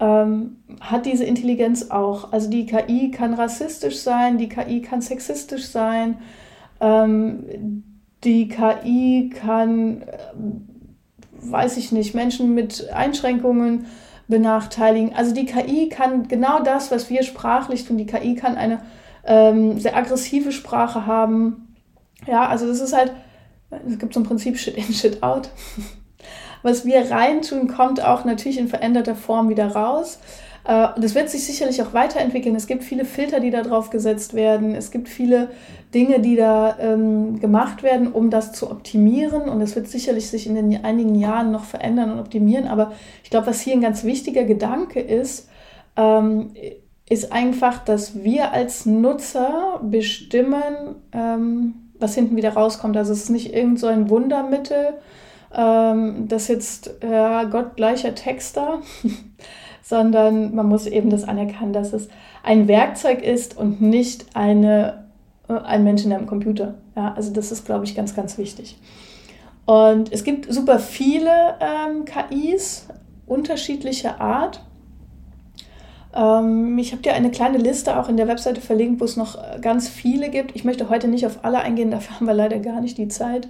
ähm, 0.00 0.56
hat 0.80 1.06
diese 1.06 1.24
Intelligenz 1.24 1.90
auch. 1.90 2.32
Also 2.32 2.50
die 2.50 2.66
KI 2.66 3.10
kann 3.10 3.34
rassistisch 3.34 4.00
sein, 4.00 4.38
die 4.38 4.48
KI 4.48 4.82
kann 4.82 5.00
sexistisch 5.00 5.66
sein, 5.66 6.18
ähm, 6.80 7.84
die 8.24 8.48
KI 8.48 9.30
kann, 9.30 10.02
äh, 10.02 10.06
weiß 11.40 11.76
ich 11.76 11.92
nicht, 11.92 12.14
Menschen 12.14 12.54
mit 12.54 12.90
Einschränkungen 12.92 13.86
benachteiligen. 14.32 15.14
Also 15.14 15.32
die 15.32 15.46
KI 15.46 15.88
kann 15.88 16.26
genau 16.26 16.62
das, 16.62 16.90
was 16.90 17.08
wir 17.08 17.22
sprachlich 17.22 17.84
tun. 17.84 17.98
Die 17.98 18.06
KI 18.06 18.34
kann 18.34 18.56
eine 18.56 18.80
ähm, 19.24 19.78
sehr 19.78 19.96
aggressive 19.96 20.50
Sprache 20.50 21.06
haben, 21.06 21.72
ja, 22.26 22.46
also 22.46 22.66
das 22.66 22.80
ist 22.80 22.92
halt, 22.92 23.12
es 23.86 23.98
gibt 23.98 24.14
so 24.14 24.20
ein 24.20 24.24
Prinzip 24.24 24.58
Shit 24.58 24.76
in, 24.76 24.92
Shit 24.92 25.22
out. 25.22 25.50
Was 26.62 26.84
wir 26.84 27.10
reintun, 27.10 27.66
kommt 27.66 28.02
auch 28.02 28.24
natürlich 28.24 28.58
in 28.58 28.68
veränderter 28.68 29.16
Form 29.16 29.48
wieder 29.48 29.68
raus. 29.72 30.20
Äh, 30.64 30.88
und 30.94 31.04
es 31.04 31.14
wird 31.14 31.28
sich 31.28 31.44
sicherlich 31.44 31.82
auch 31.82 31.92
weiterentwickeln. 31.92 32.54
Es 32.54 32.66
gibt 32.66 32.84
viele 32.84 33.04
Filter, 33.04 33.40
die 33.40 33.50
da 33.50 33.62
drauf 33.62 33.90
gesetzt 33.90 34.34
werden. 34.34 34.74
Es 34.74 34.90
gibt 34.90 35.08
viele 35.08 35.50
Dinge, 35.94 36.20
die 36.20 36.36
da 36.36 36.76
ähm, 36.78 37.40
gemacht 37.40 37.82
werden, 37.82 38.12
um 38.12 38.30
das 38.30 38.52
zu 38.52 38.70
optimieren. 38.70 39.48
Und 39.48 39.60
es 39.60 39.76
wird 39.76 39.88
sicherlich 39.88 40.28
sich 40.28 40.46
in 40.46 40.54
den 40.54 40.84
einigen 40.84 41.14
Jahren 41.14 41.50
noch 41.50 41.64
verändern 41.64 42.12
und 42.12 42.20
optimieren. 42.20 42.66
Aber 42.66 42.92
ich 43.24 43.30
glaube, 43.30 43.46
was 43.48 43.60
hier 43.60 43.74
ein 43.74 43.80
ganz 43.80 44.04
wichtiger 44.04 44.44
Gedanke 44.44 45.00
ist, 45.00 45.48
ähm, 45.96 46.52
ist 47.08 47.32
einfach, 47.32 47.84
dass 47.84 48.22
wir 48.22 48.52
als 48.52 48.86
Nutzer 48.86 49.80
bestimmen, 49.82 50.96
ähm, 51.12 51.74
was 51.98 52.14
hinten 52.14 52.36
wieder 52.36 52.54
rauskommt. 52.54 52.96
Also 52.96 53.12
es 53.12 53.24
ist 53.24 53.30
nicht 53.30 53.52
irgend 53.54 53.78
so 53.78 53.86
ein 53.86 54.08
Wundermittel, 54.08 54.94
ähm, 55.54 56.26
das 56.28 56.48
jetzt 56.48 56.94
ja, 57.02 57.44
Gott 57.44 57.76
gleicher 57.76 58.14
Texter, 58.14 58.80
sondern 59.92 60.54
man 60.54 60.70
muss 60.70 60.86
eben 60.86 61.10
das 61.10 61.24
anerkennen, 61.24 61.74
dass 61.74 61.92
es 61.92 62.08
ein 62.42 62.66
Werkzeug 62.66 63.22
ist 63.22 63.58
und 63.58 63.82
nicht 63.82 64.24
eine, 64.32 65.04
äh, 65.50 65.52
ein 65.52 65.84
Mensch 65.84 66.02
in 66.06 66.14
einem 66.14 66.26
Computer. 66.26 66.76
Ja, 66.96 67.12
also 67.12 67.30
das 67.30 67.52
ist, 67.52 67.66
glaube 67.66 67.84
ich, 67.84 67.94
ganz, 67.94 68.16
ganz 68.16 68.38
wichtig. 68.38 68.78
Und 69.66 70.10
es 70.10 70.24
gibt 70.24 70.50
super 70.50 70.78
viele 70.78 71.30
ähm, 71.60 72.06
KIs, 72.06 72.88
unterschiedlicher 73.26 74.18
Art. 74.18 74.62
Ähm, 76.14 76.78
ich 76.78 76.92
habe 76.92 77.02
dir 77.02 77.12
eine 77.12 77.30
kleine 77.30 77.58
Liste 77.58 78.00
auch 78.00 78.08
in 78.08 78.16
der 78.16 78.28
Webseite 78.28 78.62
verlinkt, 78.62 78.98
wo 78.98 79.04
es 79.04 79.18
noch 79.18 79.36
äh, 79.36 79.58
ganz 79.60 79.90
viele 79.90 80.30
gibt. 80.30 80.56
Ich 80.56 80.64
möchte 80.64 80.88
heute 80.88 81.06
nicht 81.06 81.26
auf 81.26 81.40
alle 81.42 81.58
eingehen, 81.58 81.90
dafür 81.90 82.16
haben 82.16 82.26
wir 82.26 82.32
leider 82.32 82.60
gar 82.60 82.80
nicht 82.80 82.96
die 82.96 83.08
Zeit. 83.08 83.46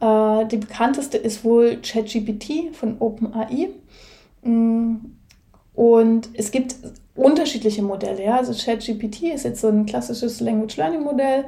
Äh, 0.00 0.44
die 0.46 0.56
bekannteste 0.56 1.18
ist 1.18 1.44
wohl 1.44 1.78
ChatGPT 1.82 2.74
von 2.74 2.96
OpenAI. 2.98 3.68
Mm, 4.42 4.96
und 5.78 6.30
es 6.34 6.50
gibt 6.50 6.74
unterschiedliche 7.14 7.82
Modelle. 7.82 8.24
Ja? 8.24 8.38
Also 8.38 8.52
ChatGPT 8.52 9.22
ist 9.32 9.44
jetzt 9.44 9.60
so 9.60 9.68
ein 9.68 9.86
klassisches 9.86 10.40
Language 10.40 10.76
Learning 10.76 11.04
Modell. 11.04 11.44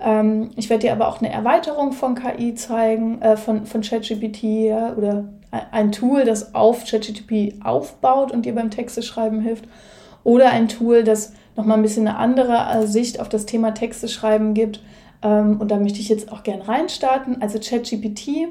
Ähm, 0.00 0.50
ich 0.54 0.70
werde 0.70 0.86
dir 0.86 0.92
aber 0.92 1.08
auch 1.08 1.18
eine 1.18 1.32
Erweiterung 1.32 1.90
von 1.90 2.14
KI 2.14 2.54
zeigen, 2.54 3.20
äh, 3.20 3.36
von, 3.36 3.66
von 3.66 3.80
ChatGPT 3.80 4.44
ja? 4.68 4.94
oder 4.94 5.24
ein 5.72 5.90
Tool, 5.90 6.22
das 6.22 6.54
auf 6.54 6.84
ChatGPT 6.84 7.56
aufbaut 7.64 8.30
und 8.30 8.46
dir 8.46 8.54
beim 8.54 8.70
Texte 8.70 9.02
schreiben 9.02 9.40
hilft. 9.40 9.64
Oder 10.22 10.50
ein 10.50 10.68
Tool, 10.68 11.02
das 11.02 11.32
nochmal 11.56 11.76
ein 11.76 11.82
bisschen 11.82 12.06
eine 12.06 12.18
andere 12.18 12.84
äh, 12.84 12.86
Sicht 12.86 13.18
auf 13.18 13.28
das 13.28 13.46
Thema 13.46 13.72
Texte 13.72 14.06
schreiben 14.06 14.54
gibt. 14.54 14.80
Ähm, 15.24 15.60
und 15.60 15.72
da 15.72 15.76
möchte 15.76 15.98
ich 15.98 16.08
jetzt 16.08 16.30
auch 16.30 16.44
gerne 16.44 16.68
reinstarten. 16.68 17.42
Also 17.42 17.58
ChatGPT, 17.58 18.46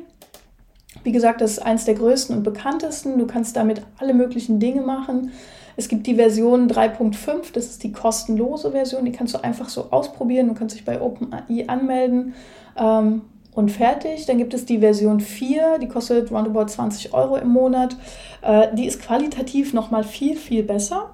wie 1.04 1.12
gesagt, 1.12 1.42
das 1.42 1.52
ist 1.52 1.60
eins 1.60 1.86
der 1.86 1.96
größten 1.96 2.36
und 2.38 2.44
bekanntesten. 2.44 3.18
Du 3.18 3.28
kannst 3.28 3.56
damit 3.56 3.82
alle 3.98 4.14
möglichen 4.14 4.60
Dinge 4.60 4.82
machen. 4.82 5.32
Es 5.78 5.88
gibt 5.88 6.06
die 6.06 6.16
Version 6.16 6.70
3.5, 6.70 7.54
das 7.54 7.66
ist 7.66 7.84
die 7.84 7.92
kostenlose 7.92 8.72
Version, 8.72 9.06
die 9.06 9.12
kannst 9.12 9.34
du 9.34 9.44
einfach 9.44 9.70
so 9.70 9.92
ausprobieren. 9.92 10.48
Du 10.48 10.54
kannst 10.54 10.76
dich 10.76 10.86
bei 10.86 11.02
OpenAI 11.02 11.68
anmelden 11.68 12.34
ähm, 12.78 13.22
und 13.54 13.72
fertig. 13.72 14.26
Dann 14.26 14.38
gibt 14.38 14.54
es 14.54 14.66
die 14.66 14.80
Version 14.80 15.20
4, 15.22 15.80
die 15.80 15.88
kostet 15.88 16.32
roundabout 16.32 16.68
20 16.68 17.14
Euro 17.14 17.38
im 17.38 17.50
Monat. 17.50 17.96
Äh, 18.42 18.76
die 18.76 18.86
ist 18.86 19.02
qualitativ 19.02 19.74
nochmal 19.74 20.04
viel, 20.04 20.36
viel 20.36 20.64
besser. 20.64 21.12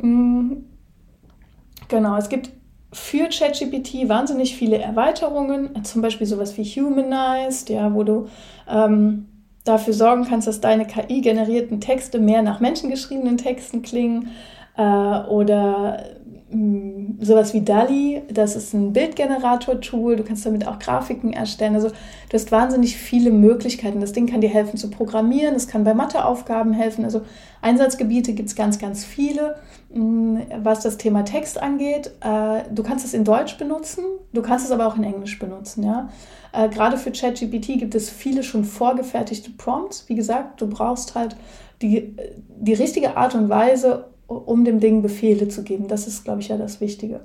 Mhm. 0.00 0.64
Genau, 1.88 2.16
es 2.16 2.30
gibt 2.30 2.50
für 2.92 3.28
ChatGPT 3.28 4.08
wahnsinnig 4.08 4.56
viele 4.56 4.78
Erweiterungen, 4.78 5.82
zum 5.84 6.02
Beispiel 6.02 6.26
sowas 6.26 6.56
wie 6.58 6.64
Humanized, 6.64 7.70
ja, 7.70 7.94
wo 7.94 8.02
du 8.02 8.28
ähm, 8.68 9.26
dafür 9.64 9.94
sorgen 9.94 10.24
kannst, 10.24 10.46
dass 10.46 10.60
deine 10.60 10.86
KI-generierten 10.86 11.80
Texte 11.80 12.18
mehr 12.18 12.42
nach 12.42 12.60
menschengeschriebenen 12.60 13.38
Texten 13.38 13.82
klingen 13.82 14.30
äh, 14.76 14.82
oder 14.82 16.04
sowas 17.20 17.54
wie 17.54 17.62
DALI, 17.62 18.22
das 18.30 18.56
ist 18.56 18.74
ein 18.74 18.92
Bildgenerator-Tool, 18.92 20.16
du 20.16 20.22
kannst 20.22 20.44
damit 20.44 20.66
auch 20.66 20.78
Grafiken 20.78 21.32
erstellen. 21.32 21.74
Also 21.74 21.88
du 21.88 22.34
hast 22.34 22.52
wahnsinnig 22.52 22.96
viele 22.96 23.30
Möglichkeiten. 23.30 24.00
Das 24.00 24.12
Ding 24.12 24.26
kann 24.26 24.40
dir 24.40 24.50
helfen 24.50 24.76
zu 24.76 24.90
programmieren, 24.90 25.54
es 25.54 25.66
kann 25.66 25.84
bei 25.84 25.94
Matheaufgaben 25.94 26.72
helfen. 26.72 27.04
Also 27.04 27.22
Einsatzgebiete 27.62 28.34
gibt 28.34 28.50
es 28.50 28.54
ganz, 28.54 28.78
ganz 28.78 29.04
viele. 29.04 29.56
Mm, 29.94 30.38
was 30.62 30.80
das 30.80 30.98
Thema 30.98 31.24
Text 31.24 31.60
angeht, 31.60 32.12
äh, 32.20 32.62
du 32.70 32.82
kannst 32.82 33.04
es 33.04 33.14
in 33.14 33.24
Deutsch 33.24 33.56
benutzen, 33.56 34.04
du 34.32 34.42
kannst 34.42 34.66
es 34.66 34.70
aber 34.70 34.86
auch 34.86 34.96
in 34.96 35.04
Englisch 35.04 35.38
benutzen. 35.38 35.84
Ja? 35.84 36.10
Äh, 36.52 36.68
gerade 36.68 36.98
für 36.98 37.12
ChatGPT 37.12 37.78
gibt 37.78 37.94
es 37.94 38.10
viele 38.10 38.42
schon 38.42 38.64
vorgefertigte 38.64 39.50
Prompts. 39.50 40.08
Wie 40.08 40.14
gesagt, 40.14 40.60
du 40.60 40.68
brauchst 40.68 41.14
halt 41.14 41.36
die, 41.80 42.14
die 42.48 42.74
richtige 42.74 43.16
Art 43.16 43.34
und 43.34 43.48
Weise, 43.48 44.06
um 44.32 44.64
dem 44.64 44.80
Ding 44.80 45.02
Befehle 45.02 45.48
zu 45.48 45.62
geben. 45.62 45.88
Das 45.88 46.06
ist, 46.06 46.24
glaube 46.24 46.40
ich, 46.40 46.48
ja 46.48 46.56
das 46.56 46.80
Wichtige. 46.80 47.20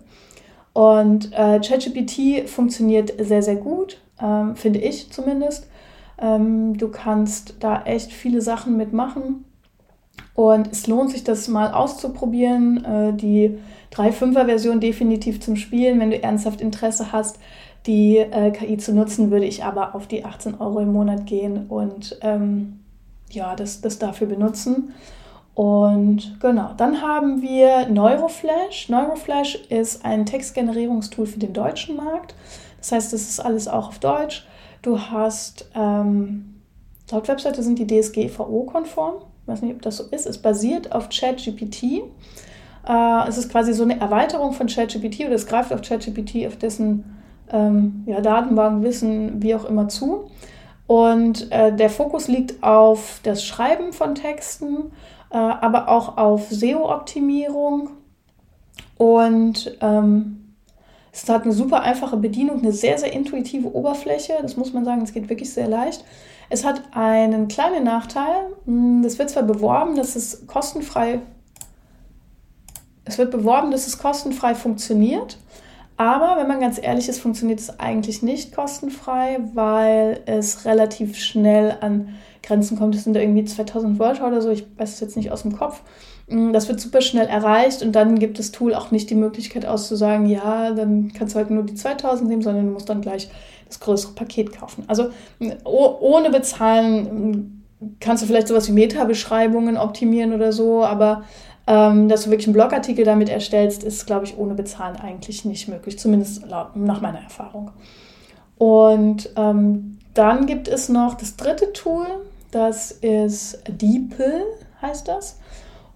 Und 0.74 1.34
äh, 1.34 1.60
ChatGPT 1.60 2.48
funktioniert 2.48 3.14
sehr, 3.20 3.42
sehr 3.42 3.56
gut, 3.56 4.00
ähm, 4.22 4.56
finde 4.56 4.80
ich 4.80 5.12
zumindest. 5.12 5.68
Ähm, 6.20 6.78
du 6.78 6.90
kannst 6.90 7.56
da 7.60 7.84
echt 7.84 8.14
viele 8.14 8.42
Sachen 8.42 8.78
mitmachen. 8.78 9.46
Und 10.36 10.72
es 10.72 10.86
lohnt 10.86 11.10
sich, 11.10 11.24
das 11.24 11.48
mal 11.48 11.72
auszuprobieren. 11.72 12.86
Äh, 12.86 13.14
die 13.14 13.58
3.5er-Version 13.94 14.80
definitiv 14.80 15.42
zum 15.42 15.56
Spielen, 15.56 16.00
wenn 16.00 16.12
du 16.12 16.22
ernsthaft 16.22 16.62
Interesse 16.62 17.12
hast, 17.12 17.40
die 17.88 18.18
äh, 18.18 18.52
KI 18.52 18.78
zu 18.78 18.94
nutzen, 18.94 19.32
würde 19.32 19.46
ich 19.46 19.64
aber 19.64 19.96
auf 19.96 20.08
die 20.08 20.26
18 20.26 20.60
Euro 20.60 20.80
im 20.80 20.92
Monat 20.92 21.26
gehen 21.26 21.68
und 21.68 22.20
ähm, 22.22 22.82
ja, 23.32 23.56
das, 23.56 23.82
das 23.82 23.98
dafür 23.98 24.28
benutzen. 24.28 24.94
Und 25.58 26.40
genau, 26.40 26.70
dann 26.78 27.02
haben 27.02 27.42
wir 27.42 27.88
Neuroflash. 27.90 28.90
Neuroflash 28.90 29.56
ist 29.70 30.06
ein 30.06 30.28
Textgenerierungstool 30.28 31.26
für 31.26 31.40
den 31.40 31.54
deutschen 31.54 31.96
Markt. 31.96 32.36
Das 32.78 32.92
heißt, 32.92 33.12
das 33.12 33.22
ist 33.22 33.40
alles 33.40 33.68
auch 33.68 33.88
auf 33.88 33.98
Deutsch. 33.98 34.46
Du 34.84 35.00
hast, 35.00 35.68
ähm, 35.74 36.62
laut 37.10 37.28
Webseite 37.28 37.64
sind 37.64 37.80
die 37.80 37.88
DSGVO-konform 37.88 39.16
ich 39.48 39.54
weiß 39.54 39.62
nicht, 39.62 39.76
ob 39.76 39.82
das 39.82 39.96
so 39.96 40.04
ist, 40.12 40.28
es 40.28 40.40
basiert 40.40 40.92
auf 40.92 41.08
ChatGPT. 41.08 42.04
Äh, 42.86 43.30
es 43.30 43.38
ist 43.38 43.50
quasi 43.50 43.74
so 43.74 43.84
eine 43.84 43.98
Erweiterung 43.98 44.52
von 44.52 44.68
ChatGPT 44.68 45.22
oder 45.22 45.36
es 45.36 45.48
greift 45.48 45.72
auf 45.72 45.82
ChatGPT, 45.82 46.46
auf 46.46 46.58
dessen 46.58 47.18
ähm, 47.50 48.04
ja, 48.06 48.20
Datenbankwissen, 48.20 49.42
wie 49.42 49.56
auch 49.56 49.64
immer 49.64 49.88
zu. 49.88 50.30
Und 50.86 51.50
äh, 51.52 51.74
der 51.74 51.90
Fokus 51.90 52.28
liegt 52.28 52.62
auf 52.62 53.22
das 53.24 53.46
Schreiben 53.46 53.94
von 53.94 54.16
Texten, 54.16 54.92
äh, 55.30 55.38
aber 55.38 55.90
auch 55.90 56.18
auf 56.18 56.50
SEO-Optimierung. 56.50 57.90
Und 58.98 59.78
ähm, 59.82 60.54
es 61.12 61.28
hat 61.30 61.44
eine 61.44 61.54
super 61.54 61.82
einfache 61.82 62.18
Bedienung, 62.18 62.60
eine 62.60 62.72
sehr, 62.72 62.98
sehr 62.98 63.14
intuitive 63.14 63.74
Oberfläche. 63.74 64.34
Das 64.42 64.58
muss 64.58 64.74
man 64.74 64.86
sagen, 64.86 65.02
es 65.02 65.14
geht 65.14 65.30
wirklich 65.30 65.54
sehr 65.54 65.68
leicht. 65.68 66.04
Es 66.50 66.64
hat 66.64 66.82
einen 66.92 67.48
kleinen 67.48 67.84
Nachteil. 67.84 68.48
Hm, 68.66 69.04
das 69.04 69.20
wird 69.20 69.30
zwar 69.30 69.44
beworben, 69.44 69.96
dass 69.96 70.16
es 70.16 70.48
kostenfrei 70.48 71.22
es 73.08 73.18
wird 73.18 73.32
beworben, 73.32 73.72
dass 73.72 73.88
es 73.88 73.98
kostenfrei 73.98 74.54
funktioniert, 74.54 75.38
aber 75.98 76.40
wenn 76.40 76.48
man 76.48 76.60
ganz 76.60 76.80
ehrlich 76.82 77.10
ist, 77.10 77.20
funktioniert 77.20 77.60
es 77.60 77.80
eigentlich 77.80 78.22
nicht 78.22 78.56
kostenfrei, 78.56 79.40
weil 79.54 80.22
es 80.28 80.66
relativ 80.66 81.18
schnell 81.18 81.76
an 81.82 82.16
Grenzen 82.44 82.78
kommt. 82.78 82.96
Es 82.96 83.04
sind 83.04 83.18
irgendwie 83.18 83.44
2000 83.44 84.00
Wörter 84.00 84.28
oder 84.28 84.42
so, 84.42 84.52
ich 84.52 84.66
weiß 84.78 84.94
es 84.94 85.00
jetzt 85.00 85.18
nicht 85.18 85.32
aus 85.32 85.42
dem 85.42 85.58
Kopf. 85.58 85.82
Hm, 86.30 86.54
das 86.54 86.68
wird 86.68 86.80
super 86.80 87.02
schnell 87.02 87.28
erreicht 87.28 87.82
und 87.82 87.94
dann 87.94 88.20
gibt 88.20 88.38
das 88.38 88.52
Tool 88.52 88.76
auch 88.76 88.92
nicht 88.92 89.10
die 89.10 89.16
Möglichkeit 89.16 89.66
auszusagen, 89.66 90.28
ja, 90.28 90.72
dann 90.72 91.12
kannst 91.14 91.34
du 91.34 91.40
halt 91.40 91.50
nur 91.50 91.64
die 91.64 91.76
2000 91.76 92.30
nehmen, 92.30 92.42
sondern 92.42 92.68
du 92.68 92.74
musst 92.74 92.90
dann 92.90 93.02
gleich 93.02 93.30
das 93.68 93.80
größere 93.80 94.14
Paket 94.14 94.58
kaufen. 94.58 94.84
Also 94.88 95.10
ohne 95.66 96.30
bezahlen 96.30 97.64
kannst 98.00 98.24
du 98.24 98.28
vielleicht 98.28 98.48
sowas 98.48 98.68
wie 98.68 98.74
Meta-Beschreibungen 98.74 99.78
optimieren 99.78 100.34
oder 100.34 100.52
so, 100.52 100.84
aber 100.84 101.24
ähm, 101.68 102.08
dass 102.08 102.24
du 102.24 102.30
wirklich 102.30 102.48
einen 102.48 102.54
Blogartikel 102.54 103.06
damit 103.06 103.30
erstellst, 103.30 103.84
ist, 103.84 104.06
glaube 104.08 104.26
ich, 104.26 104.38
ohne 104.38 104.56
Bezahlen 104.56 104.96
eigentlich 104.96 105.46
nicht 105.46 105.68
möglich, 105.68 106.00
zumindest 106.00 106.46
nach 106.48 107.02
meiner 107.02 107.20
Erfahrung. 107.20 107.72
Und 108.58 109.30
ähm, 109.36 110.00
dann 110.14 110.46
gibt 110.48 110.68
es 110.68 110.90
noch 110.90 111.14
das 111.14 111.36
dritte 111.36 111.74
Tool, 111.74 112.08
das 112.52 112.92
ist 112.92 113.62
DeepL, 113.68 114.44
heißt 114.82 115.08
das. 115.08 115.40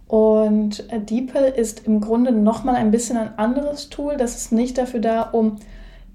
Und 0.08 0.84
DeepL 0.92 1.54
ist 1.56 1.88
im 1.88 2.02
Grunde 2.02 2.34
nochmal 2.34 2.76
ein 2.76 2.92
bisschen 2.92 3.16
ein 3.16 3.40
anderes 3.40 3.90
Tool. 3.90 4.18
Das 4.18 4.36
ist 4.36 4.52
nicht 4.52 4.78
dafür 4.78 5.00
da, 5.00 5.22
um 5.22 5.56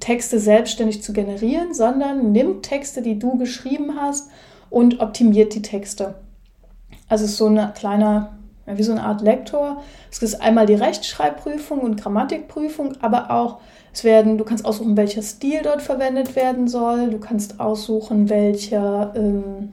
Texte 0.01 0.39
selbstständig 0.39 1.03
zu 1.03 1.15
generieren, 1.15 1.73
sondern 1.73 2.31
nimmt 2.31 2.65
Texte, 2.65 3.01
die 3.01 3.19
du 3.19 3.39
geschrieben 3.39 3.95
hast 3.99 4.31
und 4.69 5.01
optimiert 5.01 5.55
die 5.55 5.63
Texte. 5.63 6.17
Also 7.09 7.25
ist 7.25 7.39
so 7.39 7.47
eine 7.47 7.73
kleine, 8.67 8.79
wie 8.79 8.83
so 8.83 8.93
eine 8.93 9.03
Art 9.03 9.23
Lektor. 9.23 9.83
Es 10.11 10.23
ist 10.23 10.41
einmal 10.41 10.67
die 10.67 10.75
Rechtschreibprüfung 10.75 11.81
und 11.81 12.01
Grammatikprüfung, 12.01 12.95
aber 13.01 13.31
auch 13.31 13.59
es 13.93 14.05
werden, 14.05 14.37
du 14.37 14.45
kannst 14.45 14.67
aussuchen, 14.67 14.97
welcher 14.97 15.23
Stil 15.23 15.61
dort 15.63 15.81
verwendet 15.81 16.37
werden 16.37 16.69
soll. 16.69 17.09
Du 17.09 17.19
kannst 17.19 17.61
aussuchen, 17.61 18.29
welcher, 18.29 19.15
ähm, 19.17 19.73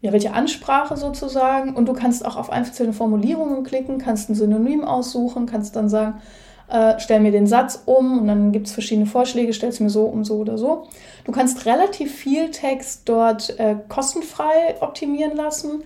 ja, 0.00 0.12
welche 0.12 0.32
Ansprache 0.32 0.96
sozusagen. 0.96 1.74
Und 1.74 1.86
du 1.86 1.92
kannst 1.92 2.24
auch 2.24 2.36
auf 2.36 2.50
einzelne 2.50 2.94
Formulierungen 2.94 3.62
klicken, 3.62 3.98
kannst 3.98 4.30
ein 4.30 4.34
Synonym 4.34 4.84
aussuchen, 4.84 5.44
kannst 5.44 5.76
dann 5.76 5.90
sagen, 5.90 6.22
äh, 6.70 6.94
stell 6.98 7.20
mir 7.20 7.32
den 7.32 7.46
Satz 7.46 7.82
um 7.84 8.20
und 8.20 8.28
dann 8.28 8.52
gibt 8.52 8.68
es 8.68 8.72
verschiedene 8.72 9.06
Vorschläge, 9.06 9.52
stell 9.52 9.70
es 9.70 9.80
mir 9.80 9.90
so 9.90 10.04
um, 10.04 10.24
so 10.24 10.36
oder 10.36 10.56
so. 10.56 10.86
Du 11.24 11.32
kannst 11.32 11.66
relativ 11.66 12.14
viel 12.14 12.50
Text 12.50 13.02
dort 13.06 13.58
äh, 13.58 13.76
kostenfrei 13.88 14.76
optimieren 14.80 15.36
lassen. 15.36 15.82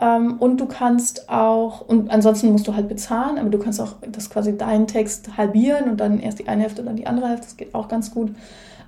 Ähm, 0.00 0.36
und 0.38 0.60
du 0.60 0.66
kannst 0.66 1.28
auch, 1.28 1.82
und 1.82 2.10
ansonsten 2.10 2.50
musst 2.50 2.66
du 2.66 2.74
halt 2.74 2.88
bezahlen, 2.88 3.38
aber 3.38 3.50
du 3.50 3.58
kannst 3.58 3.80
auch 3.80 3.94
das 4.08 4.28
quasi 4.30 4.56
deinen 4.56 4.86
Text 4.86 5.36
halbieren 5.36 5.90
und 5.90 5.98
dann 5.98 6.20
erst 6.20 6.40
die 6.40 6.48
eine 6.48 6.62
Hälfte, 6.62 6.82
dann 6.82 6.96
die 6.96 7.06
andere 7.06 7.28
Hälfte, 7.28 7.46
das 7.46 7.56
geht 7.56 7.74
auch 7.74 7.88
ganz 7.88 8.12
gut. 8.12 8.34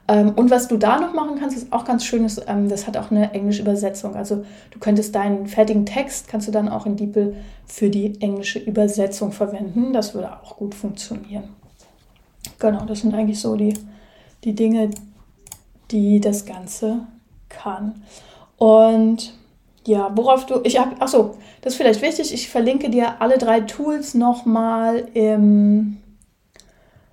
Ähm, 0.08 0.32
und 0.36 0.50
was 0.50 0.68
du 0.68 0.76
da 0.76 1.00
noch 1.00 1.12
machen 1.12 1.36
kannst, 1.38 1.56
ist 1.56 1.72
auch 1.72 1.84
ganz 1.84 2.04
schön, 2.04 2.24
ist, 2.24 2.42
ähm, 2.46 2.68
das 2.68 2.86
hat 2.86 2.96
auch 2.96 3.10
eine 3.10 3.32
englische 3.32 3.62
Übersetzung. 3.62 4.14
Also 4.14 4.44
du 4.70 4.78
könntest 4.78 5.14
deinen 5.14 5.46
fertigen 5.46 5.84
Text, 5.84 6.28
kannst 6.28 6.46
du 6.46 6.52
dann 6.52 6.68
auch 6.68 6.86
in 6.86 6.96
DeepL 6.96 7.36
für 7.66 7.90
die 7.90 8.20
englische 8.20 8.58
Übersetzung 8.58 9.32
verwenden. 9.32 9.92
Das 9.92 10.14
würde 10.14 10.32
auch 10.32 10.56
gut 10.56 10.74
funktionieren. 10.74 11.44
Genau, 12.58 12.84
das 12.84 13.00
sind 13.00 13.14
eigentlich 13.14 13.40
so 13.40 13.56
die, 13.56 13.74
die 14.44 14.54
Dinge, 14.54 14.90
die 15.90 16.20
das 16.20 16.46
Ganze 16.46 17.00
kann. 17.48 17.94
Und 18.56 19.34
ja, 19.86 20.10
worauf 20.14 20.46
du, 20.46 20.60
ich 20.64 20.78
habe, 20.78 21.00
achso, 21.00 21.36
das 21.62 21.72
ist 21.72 21.76
vielleicht 21.76 22.02
wichtig, 22.02 22.32
ich 22.34 22.48
verlinke 22.48 22.90
dir 22.90 23.20
alle 23.20 23.38
drei 23.38 23.60
Tools 23.60 24.14
nochmal 24.14 25.08
im, 25.14 25.98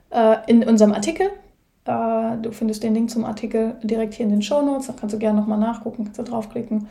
äh, 0.10 0.38
in 0.48 0.68
unserem 0.68 0.94
Artikel. 0.94 1.28
Äh, 1.86 2.38
du 2.42 2.52
findest 2.52 2.84
den 2.84 2.94
Link 2.94 3.10
zum 3.10 3.26
Artikel 3.26 3.76
direkt 3.84 4.16
hier 4.16 4.26
in 4.26 4.32
den 4.32 4.42
Show 4.42 4.62
Notes, 4.62 4.88
da 4.88 4.94
kannst 5.00 5.14
du 5.14 5.20
gerne 5.20 5.40
nochmal 5.40 5.60
nachgucken, 5.60 6.06
kannst 6.06 6.20
du 6.20 6.24
draufklicken. 6.24 6.88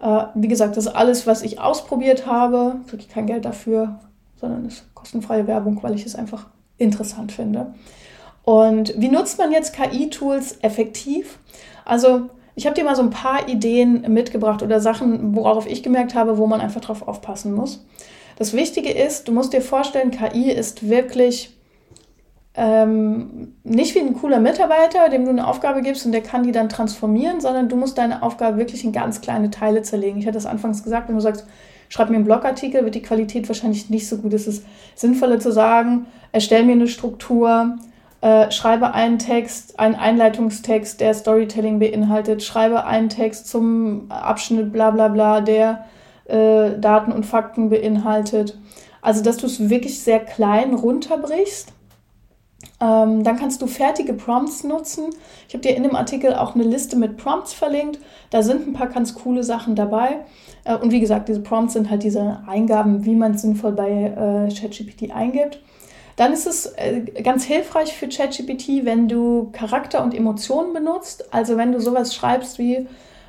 Äh, 0.00 0.24
wie 0.34 0.48
gesagt, 0.48 0.76
das 0.76 0.86
ist 0.86 0.94
alles, 0.94 1.26
was 1.26 1.42
ich 1.42 1.60
ausprobiert 1.60 2.26
habe, 2.26 2.76
kriege 2.86 3.04
kein 3.12 3.26
Geld 3.26 3.44
dafür, 3.44 3.98
sondern 4.40 4.66
es 4.66 4.74
ist 4.74 4.94
kostenfreie 4.94 5.46
Werbung, 5.46 5.82
weil 5.82 5.94
ich 5.94 6.06
es 6.06 6.14
einfach 6.14 6.46
interessant 6.78 7.32
finde. 7.32 7.74
Und 8.44 8.94
wie 8.96 9.08
nutzt 9.08 9.38
man 9.38 9.50
jetzt 9.50 9.74
KI-Tools 9.74 10.58
effektiv? 10.62 11.38
Also 11.84 12.30
ich 12.56 12.64
habe 12.66 12.74
dir 12.74 12.84
mal 12.84 12.96
so 12.96 13.02
ein 13.02 13.10
paar 13.10 13.48
Ideen 13.48 14.12
mitgebracht 14.12 14.62
oder 14.62 14.80
Sachen, 14.80 15.36
worauf 15.36 15.66
ich 15.66 15.82
gemerkt 15.82 16.14
habe, 16.14 16.38
wo 16.38 16.46
man 16.46 16.62
einfach 16.62 16.80
drauf 16.80 17.06
aufpassen 17.06 17.54
muss. 17.54 17.86
Das 18.38 18.54
Wichtige 18.54 18.90
ist, 18.90 19.28
du 19.28 19.32
musst 19.32 19.52
dir 19.52 19.60
vorstellen, 19.60 20.10
KI 20.10 20.50
ist 20.50 20.88
wirklich 20.88 21.54
ähm, 22.54 23.52
nicht 23.62 23.94
wie 23.94 24.00
ein 24.00 24.14
cooler 24.14 24.40
Mitarbeiter, 24.40 25.10
dem 25.10 25.24
du 25.24 25.30
eine 25.30 25.46
Aufgabe 25.46 25.82
gibst 25.82 26.06
und 26.06 26.12
der 26.12 26.22
kann 26.22 26.42
die 26.42 26.52
dann 26.52 26.70
transformieren, 26.70 27.40
sondern 27.40 27.68
du 27.68 27.76
musst 27.76 27.98
deine 27.98 28.22
Aufgabe 28.22 28.56
wirklich 28.56 28.84
in 28.84 28.92
ganz 28.92 29.20
kleine 29.20 29.50
Teile 29.50 29.82
zerlegen. 29.82 30.18
Ich 30.18 30.26
hatte 30.26 30.38
das 30.38 30.46
anfangs 30.46 30.82
gesagt, 30.82 31.08
wenn 31.08 31.16
du 31.16 31.20
sagst, 31.20 31.46
schreib 31.90 32.08
mir 32.08 32.16
einen 32.16 32.24
Blogartikel, 32.24 32.84
wird 32.84 32.94
die 32.94 33.02
Qualität 33.02 33.48
wahrscheinlich 33.48 33.90
nicht 33.90 34.08
so 34.08 34.16
gut. 34.16 34.32
Es 34.32 34.46
ist 34.46 34.64
sinnvoller 34.94 35.38
zu 35.40 35.52
sagen, 35.52 36.06
erstell 36.32 36.64
mir 36.64 36.72
eine 36.72 36.88
Struktur, 36.88 37.76
äh, 38.20 38.50
schreibe 38.50 38.94
einen 38.94 39.18
Text, 39.18 39.78
einen 39.78 39.94
Einleitungstext, 39.94 41.00
der 41.00 41.14
Storytelling 41.14 41.78
beinhaltet, 41.78 42.42
schreibe 42.42 42.84
einen 42.84 43.08
Text 43.08 43.48
zum 43.48 44.10
Abschnitt 44.10 44.72
bla 44.72 44.90
bla 44.90 45.08
bla, 45.08 45.40
der 45.40 45.84
äh, 46.24 46.78
Daten 46.78 47.12
und 47.12 47.26
Fakten 47.26 47.68
beinhaltet. 47.68 48.58
Also, 49.02 49.22
dass 49.22 49.36
du 49.36 49.46
es 49.46 49.68
wirklich 49.68 50.00
sehr 50.00 50.20
klein 50.20 50.74
runterbrichst. 50.74 51.72
Ähm, 52.80 53.24
dann 53.24 53.36
kannst 53.36 53.62
du 53.62 53.66
fertige 53.66 54.12
Prompts 54.12 54.64
nutzen. 54.64 55.10
Ich 55.48 55.54
habe 55.54 55.62
dir 55.62 55.76
in 55.76 55.82
dem 55.82 55.96
Artikel 55.96 56.34
auch 56.34 56.54
eine 56.54 56.64
Liste 56.64 56.96
mit 56.96 57.16
Prompts 57.16 57.52
verlinkt. 57.52 58.00
Da 58.30 58.42
sind 58.42 58.66
ein 58.66 58.72
paar 58.72 58.88
ganz 58.88 59.14
coole 59.14 59.44
Sachen 59.44 59.76
dabei. 59.76 60.24
Äh, 60.64 60.76
und 60.76 60.90
wie 60.90 61.00
gesagt, 61.00 61.28
diese 61.28 61.40
Prompts 61.40 61.74
sind 61.74 61.88
halt 61.90 62.02
diese 62.02 62.42
Eingaben, 62.46 63.04
wie 63.04 63.14
man 63.14 63.32
es 63.32 63.42
sinnvoll 63.42 63.72
bei 63.72 63.90
äh, 63.90 64.54
ChatGPT 64.54 65.12
eingibt. 65.12 65.60
Dann 66.16 66.32
ist 66.32 66.46
es 66.46 66.66
äh, 66.76 67.02
ganz 67.22 67.44
hilfreich 67.44 67.92
für 67.92 68.08
ChatGPT, 68.08 68.84
wenn 68.84 69.06
du 69.06 69.50
Charakter 69.52 70.02
und 70.02 70.14
Emotionen 70.14 70.72
benutzt. 70.72 71.32
Also 71.32 71.58
wenn 71.58 71.72
du 71.72 71.80
sowas 71.80 72.14
schreibst 72.14 72.58
wie, 72.58 72.86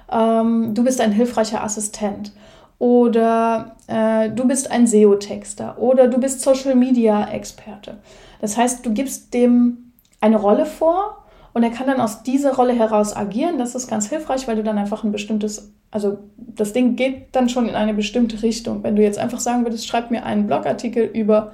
ähm, 0.10 0.74
du 0.74 0.84
bist 0.84 1.02
ein 1.02 1.12
hilfreicher 1.12 1.64
Assistent 1.64 2.32
oder 2.80 3.76
äh, 3.88 4.30
du 4.30 4.48
bist 4.48 4.72
ein 4.72 4.88
SEO-Texter 4.88 5.78
oder 5.80 6.08
du 6.08 6.18
bist 6.18 6.42
Social-Media-Experte. 6.42 7.98
Das 8.40 8.56
heißt, 8.56 8.86
du 8.86 8.94
gibst 8.94 9.34
dem 9.34 9.92
eine 10.22 10.38
Rolle 10.38 10.66
vor 10.66 11.26
und 11.54 11.64
er 11.64 11.72
kann 11.72 11.88
dann 11.88 12.00
aus 12.00 12.24
dieser 12.24 12.56
Rolle 12.56 12.74
heraus 12.74 13.16
agieren. 13.16 13.58
Das 13.58 13.76
ist 13.76 13.88
ganz 13.88 14.08
hilfreich, 14.08 14.48
weil 14.48 14.56
du 14.56 14.64
dann 14.64 14.78
einfach 14.78 15.04
ein 15.04 15.12
bestimmtes, 15.12 15.74
also 15.92 16.20
das 16.38 16.72
Ding 16.72 16.96
geht 16.96 17.30
dann 17.34 17.50
schon 17.50 17.68
in 17.68 17.76
eine 17.76 17.94
bestimmte 17.94 18.42
Richtung. 18.44 18.84
Wenn 18.84 18.96
du 18.96 19.02
jetzt 19.02 19.20
einfach 19.20 19.40
sagen 19.40 19.66
würdest, 19.66 19.88
schreib 19.88 20.10
mir 20.10 20.24
einen 20.24 20.48
Blogartikel 20.48 21.04
über 21.04 21.52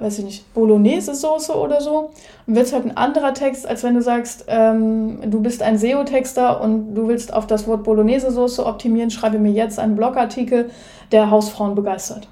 weiß 0.00 0.18
ich 0.20 0.24
nicht, 0.24 0.54
Bolognese-Soße 0.54 1.54
oder 1.54 1.80
so, 1.80 2.10
und 2.46 2.54
wird 2.54 2.66
es 2.66 2.72
halt 2.72 2.84
ein 2.84 2.96
anderer 2.96 3.34
Text, 3.34 3.66
als 3.66 3.82
wenn 3.82 3.94
du 3.94 4.02
sagst, 4.02 4.44
ähm, 4.48 5.18
du 5.30 5.40
bist 5.40 5.62
ein 5.62 5.78
SEO-Texter 5.78 6.60
und 6.60 6.94
du 6.94 7.08
willst 7.08 7.32
auf 7.32 7.46
das 7.46 7.66
Wort 7.66 7.84
Bolognese-Soße 7.84 8.64
optimieren, 8.64 9.10
schreibe 9.10 9.38
mir 9.38 9.52
jetzt 9.52 9.78
einen 9.78 9.96
Blogartikel, 9.96 10.70
der 11.12 11.30
Hausfrauen 11.30 11.74
begeistert. 11.74 12.28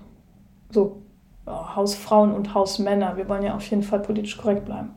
So, 0.70 1.02
Hausfrauen 1.46 2.32
und 2.32 2.54
Hausmänner. 2.54 3.16
Wir 3.16 3.28
wollen 3.28 3.42
ja 3.42 3.54
auf 3.54 3.68
jeden 3.68 3.82
Fall 3.82 4.00
politisch 4.00 4.36
korrekt 4.36 4.64
bleiben. 4.64 4.94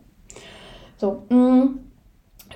So, 0.98 1.24
mh, 1.30 1.36
mm, 1.36 1.80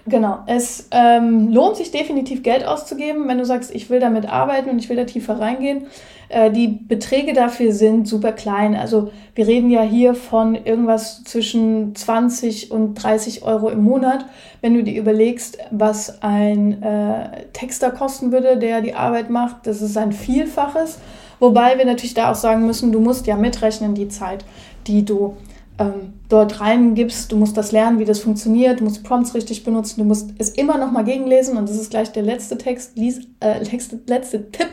Genau, 0.09 0.39
es 0.47 0.87
ähm, 0.91 1.49
lohnt 1.51 1.77
sich 1.77 1.91
definitiv 1.91 2.41
Geld 2.41 2.65
auszugeben, 2.65 3.27
wenn 3.27 3.37
du 3.37 3.45
sagst, 3.45 3.73
ich 3.73 3.89
will 3.89 3.99
damit 3.99 4.27
arbeiten 4.27 4.69
und 4.69 4.79
ich 4.79 4.89
will 4.89 4.97
da 4.97 5.03
tiefer 5.03 5.39
reingehen. 5.39 5.85
Äh, 6.29 6.51
die 6.51 6.67
Beträge 6.67 7.33
dafür 7.33 7.73
sind 7.73 8.07
super 8.07 8.31
klein. 8.31 8.75
Also 8.75 9.11
wir 9.35 9.45
reden 9.45 9.69
ja 9.69 9.81
hier 9.81 10.15
von 10.15 10.55
irgendwas 10.55 11.23
zwischen 11.25 11.95
20 11.95 12.71
und 12.71 12.95
30 12.95 13.43
Euro 13.43 13.69
im 13.69 13.83
Monat. 13.83 14.25
Wenn 14.61 14.73
du 14.73 14.83
dir 14.83 14.99
überlegst, 14.99 15.59
was 15.69 16.23
ein 16.23 16.81
äh, 16.81 17.45
Texter 17.53 17.91
kosten 17.91 18.31
würde, 18.31 18.57
der 18.57 18.81
die 18.81 18.95
Arbeit 18.95 19.29
macht, 19.29 19.67
das 19.67 19.81
ist 19.81 19.97
ein 19.97 20.11
Vielfaches. 20.11 20.97
Wobei 21.39 21.77
wir 21.77 21.85
natürlich 21.85 22.15
da 22.15 22.31
auch 22.31 22.35
sagen 22.35 22.65
müssen, 22.65 22.91
du 22.91 22.99
musst 22.99 23.27
ja 23.27 23.35
mitrechnen 23.35 23.95
die 23.95 24.09
Zeit, 24.09 24.43
die 24.87 25.05
du 25.05 25.37
ähm, 25.79 26.13
dort 26.27 26.59
reingibst. 26.59 27.31
Du 27.31 27.37
musst 27.37 27.57
das 27.57 27.71
lernen, 27.71 27.99
wie 27.99 28.05
das 28.05 28.19
funktioniert. 28.19 28.81
Du 28.81 28.83
musst 28.83 29.03
Prompts 29.03 29.33
richtig 29.33 29.63
benutzen. 29.63 30.01
Du 30.01 30.05
musst 30.05 30.31
es 30.37 30.49
immer 30.49 30.77
noch 30.77 30.91
mal 30.91 31.03
gegenlesen. 31.03 31.57
Und 31.57 31.69
das 31.69 31.77
ist 31.77 31.89
gleich 31.89 32.11
der 32.11 32.23
letzte 32.23 32.57
Text. 32.57 32.97
Lies, 32.97 33.21
äh, 33.39 33.63
letzte, 33.71 33.99
letzte 34.05 34.51
Tipp. 34.51 34.69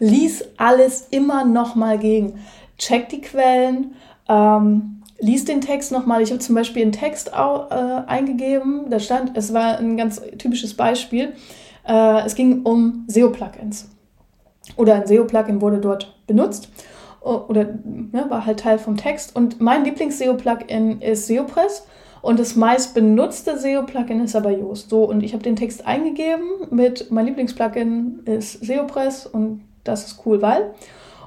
Lies 0.00 0.44
alles 0.56 1.06
immer 1.10 1.44
noch 1.44 1.76
mal 1.76 1.98
gegen. 1.98 2.40
Check 2.78 3.08
die 3.10 3.20
Quellen. 3.20 3.94
Ähm, 4.28 5.02
lies 5.20 5.44
den 5.44 5.60
Text 5.60 5.92
noch 5.92 6.04
mal. 6.04 6.20
Ich 6.20 6.30
habe 6.30 6.40
zum 6.40 6.54
Beispiel 6.56 6.82
einen 6.82 6.92
Text 6.92 7.32
auch, 7.32 7.70
äh, 7.70 8.02
eingegeben. 8.06 8.90
Da 8.90 8.98
stand, 8.98 9.36
es 9.36 9.54
war 9.54 9.78
ein 9.78 9.96
ganz 9.96 10.20
typisches 10.38 10.74
Beispiel. 10.74 11.32
Äh, 11.86 12.24
es 12.26 12.34
ging 12.34 12.62
um 12.62 13.04
SEO-Plugins. 13.06 13.88
Oder 14.76 14.96
ein 14.96 15.06
SEO-Plugin 15.06 15.60
wurde 15.60 15.78
dort 15.78 16.16
benutzt 16.26 16.68
oder 17.20 17.78
ja, 18.12 18.30
war 18.30 18.46
halt 18.46 18.60
Teil 18.60 18.78
vom 18.78 18.96
Text. 18.96 19.36
Und 19.36 19.60
mein 19.60 19.84
Lieblings-SEO-Plugin 19.84 21.00
ist 21.00 21.26
SEOpress 21.26 21.86
und 22.22 22.38
das 22.38 22.56
meist 22.56 22.94
benutzte 22.94 23.58
SEO-Plugin 23.58 24.24
ist 24.24 24.36
aber 24.36 24.50
Yoast. 24.50 24.90
So, 24.90 25.04
und 25.04 25.22
ich 25.22 25.32
habe 25.32 25.42
den 25.42 25.56
Text 25.56 25.86
eingegeben 25.86 26.68
mit 26.70 27.10
mein 27.10 27.26
Lieblings-Plugin 27.26 28.20
ist 28.24 28.64
SEOpress 28.64 29.26
und 29.26 29.62
das 29.84 30.06
ist 30.06 30.22
cool, 30.26 30.42
weil. 30.42 30.74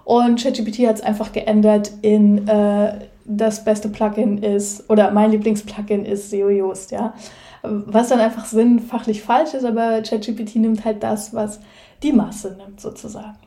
Und 0.06 0.42
ChatGPT 0.42 0.88
hat 0.88 0.98
es 0.98 1.02
einfach 1.02 1.32
geändert 1.32 1.92
in 2.02 2.48
äh, 2.48 3.00
das 3.26 3.64
beste 3.64 3.90
Plugin 3.90 4.40
ist 4.40 4.90
oder 4.90 5.12
mein 5.12 5.32
Lieblings-Plugin 5.32 6.06
ist 6.06 6.30
SEO 6.30 6.50
Yoast, 6.50 6.92
ja. 6.92 7.14
Was 7.62 8.10
dann 8.10 8.20
einfach 8.20 8.46
sinnfachlich 8.46 9.22
falsch 9.22 9.54
ist, 9.54 9.64
aber 9.64 10.02
ChatGPT 10.02 10.58
nimmt 10.58 10.84
halt 10.84 11.02
das, 11.02 11.34
was 11.34 11.62
die 12.04 12.12
Masse 12.12 12.58
nimmt, 12.58 12.82
sozusagen. 12.82 13.38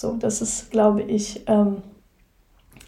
So, 0.00 0.16
das 0.18 0.40
ist, 0.40 0.70
glaube 0.70 1.02
ich, 1.02 1.42
ähm, 1.46 1.82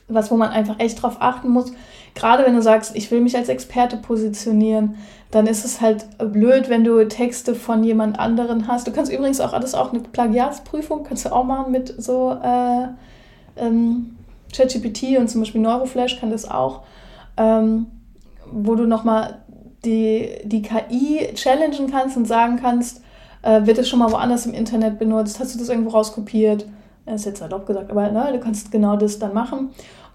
was, 0.09 0.31
wo 0.31 0.37
man 0.37 0.49
einfach 0.49 0.81
echt 0.81 1.03
drauf 1.03 1.17
achten 1.21 1.51
muss. 1.51 1.71
Gerade 2.15 2.45
wenn 2.47 2.55
du 2.55 2.63
sagst, 2.63 2.97
ich 2.97 3.11
will 3.11 3.21
mich 3.21 3.37
als 3.37 3.51
Experte 3.51 3.99
positionieren, 3.99 4.97
dann 5.31 5.47
ist 5.47 5.67
es 5.67 5.83
halt 5.83 6.07
blöd, 6.19 6.71
wenn 6.71 6.85
du 6.85 7.07
Texte 7.09 7.55
von 7.55 7.85
jemand 7.85 8.19
anderen 8.19 8.67
hast. 8.67 8.87
Du 8.87 8.93
kannst 8.93 9.13
übrigens 9.13 9.41
auch, 9.41 9.53
das 9.61 9.75
auch 9.75 9.93
eine 9.93 10.01
Plagiatsprüfung, 10.01 11.05
kannst 11.05 11.27
du 11.27 11.33
auch 11.35 11.45
machen 11.45 11.71
mit 11.71 11.95
so 11.99 12.33
äh, 12.33 12.89
ähm, 13.57 14.17
ChatGPT 14.55 15.19
und 15.19 15.29
zum 15.29 15.43
Beispiel 15.43 15.61
Neuroflash 15.61 16.19
kann 16.19 16.31
das 16.31 16.51
auch, 16.51 16.83
ähm, 17.37 17.89
wo 18.51 18.75
du 18.75 18.87
nochmal 18.87 19.43
die, 19.85 20.31
die 20.45 20.63
KI 20.63 21.29
challengen 21.35 21.91
kannst 21.91 22.17
und 22.17 22.27
sagen 22.27 22.59
kannst, 22.59 23.03
äh, 23.43 23.67
wird 23.67 23.77
es 23.77 23.89
schon 23.89 23.99
mal 23.99 24.11
woanders 24.13 24.47
im 24.47 24.55
Internet 24.55 24.99
benutzt? 24.99 25.41
Hast 25.41 25.55
du 25.55 25.59
das 25.59 25.69
irgendwo 25.69 25.91
rauskopiert? 25.91 26.65
Das 27.07 27.17
ist 27.17 27.27
jetzt 27.27 27.39
salopp 27.41 27.67
gesagt, 27.67 27.91
aber 27.91 28.11
ne, 28.11 28.31
du 28.33 28.41
kannst 28.41 28.71
genau 28.71 28.97
das 28.97 29.19
dann 29.19 29.35
machen. 29.35 29.71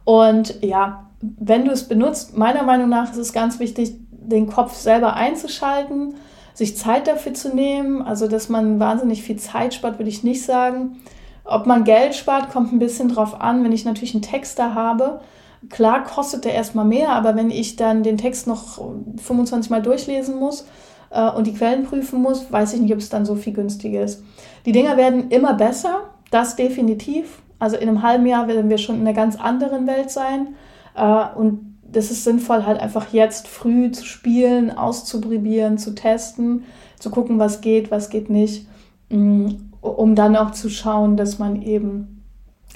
Und 0.06 0.64
ja, 0.64 1.10
wenn 1.20 1.66
du 1.66 1.72
es 1.72 1.88
benutzt, 1.88 2.38
meiner 2.38 2.64
Meinung 2.64 2.90
nach 2.90 3.12
ist 3.12 3.18
es 3.18 3.34
ganz 3.34 3.60
wichtig, 3.60 3.96
den 4.12 4.48
Kopf 4.48 4.74
selber 4.74 5.16
einzuschalten, 5.16 6.16
sich 6.54 6.78
Zeit 6.78 7.08
dafür 7.08 7.34
zu 7.34 7.54
nehmen. 7.54 8.02
Also, 8.02 8.28
dass 8.28 8.50
man 8.50 8.80
wahnsinnig 8.80 9.24
viel 9.24 9.38
Zeit 9.38 9.74
spart, 9.74 10.00
würde 10.00 10.10
ich 10.10 10.24
nicht 10.24 10.44
sagen. 10.44 10.98
Ob 11.44 11.66
man 11.66 11.84
Geld 11.84 12.16
spart, 12.16 12.52
kommt 12.52 12.74
ein 12.74 12.80
bisschen 12.80 13.10
drauf 13.10 13.40
an. 13.40 13.64
Wenn 13.64 13.72
ich 13.72 13.86
natürlich 13.86 14.14
einen 14.14 14.22
Texter 14.22 14.76
habe, 14.76 15.22
klar 15.70 16.04
kostet 16.04 16.46
der 16.46 16.54
erstmal 16.54 16.86
mehr, 16.86 17.10
aber 17.10 17.36
wenn 17.36 17.50
ich 17.50 17.76
dann 17.76 18.04
den 18.04 18.18
Text 18.18 18.48
noch 18.48 18.80
25 19.18 19.70
Mal 19.70 19.82
durchlesen 19.82 20.40
muss 20.40 20.68
äh, 21.10 21.30
und 21.30 21.48
die 21.48 21.54
Quellen 21.54 21.84
prüfen 21.84 22.22
muss, 22.22 22.52
weiß 22.52 22.74
ich 22.74 22.82
nicht, 22.82 22.94
ob 22.94 23.00
es 23.00 23.10
dann 23.10 23.26
so 23.26 23.36
viel 23.36 23.54
günstiger 23.54 24.04
ist. 24.04 24.24
Die 24.66 24.72
Dinger 24.72 24.98
werden 24.98 25.30
immer 25.30 25.54
besser, 25.54 26.02
das 26.32 26.56
definitiv. 26.56 27.42
Also 27.60 27.78
in 27.78 27.90
einem 27.90 28.04
halben 28.04 28.26
Jahr 28.26 28.48
werden 28.48 28.70
wir 28.70 28.78
schon 28.78 28.96
in 28.96 29.02
einer 29.02 29.14
ganz 29.14 29.36
anderen 29.36 29.88
Welt 29.88 30.12
sein. 30.12 30.56
Äh, 30.96 31.26
und 31.36 31.78
das 31.90 32.12
ist 32.12 32.24
sinnvoll, 32.24 32.66
halt 32.66 32.80
einfach 32.80 33.14
jetzt 33.14 33.48
früh 33.48 33.92
zu 33.92 34.06
spielen, 34.06 34.76
auszuprobieren, 34.76 35.78
zu 35.78 35.96
testen, 35.96 36.66
zu 37.00 37.10
gucken, 37.10 37.40
was 37.40 37.62
geht, 37.62 37.92
was 37.92 38.10
geht 38.10 38.30
nicht, 38.30 38.68
mm, 39.10 39.48
um 39.82 40.16
dann 40.16 40.36
auch 40.36 40.52
zu 40.52 40.70
schauen, 40.70 41.16
dass 41.16 41.40
man 41.40 41.62
eben 41.62 42.18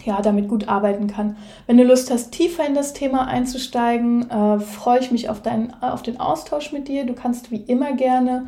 ja, 0.06 0.22
damit 0.22 0.48
gut 0.48 0.68
arbeiten 0.68 1.08
kann. 1.08 1.36
Wenn 1.68 1.78
du 1.78 1.84
Lust 1.84 2.10
hast, 2.10 2.32
tiefer 2.32 2.66
in 2.66 2.74
das 2.74 2.94
Thema 2.94 3.28
einzusteigen, 3.28 4.30
äh, 4.30 4.60
freue 4.60 5.00
ich 5.00 5.12
mich 5.12 5.30
auf, 5.30 5.42
dein, 5.42 5.74
auf 5.82 6.02
den 6.02 6.20
Austausch 6.20 6.72
mit 6.72 6.88
dir. 6.88 7.06
Du 7.06 7.14
kannst 7.14 7.52
wie 7.52 7.58
immer 7.58 7.94
gerne 7.94 8.48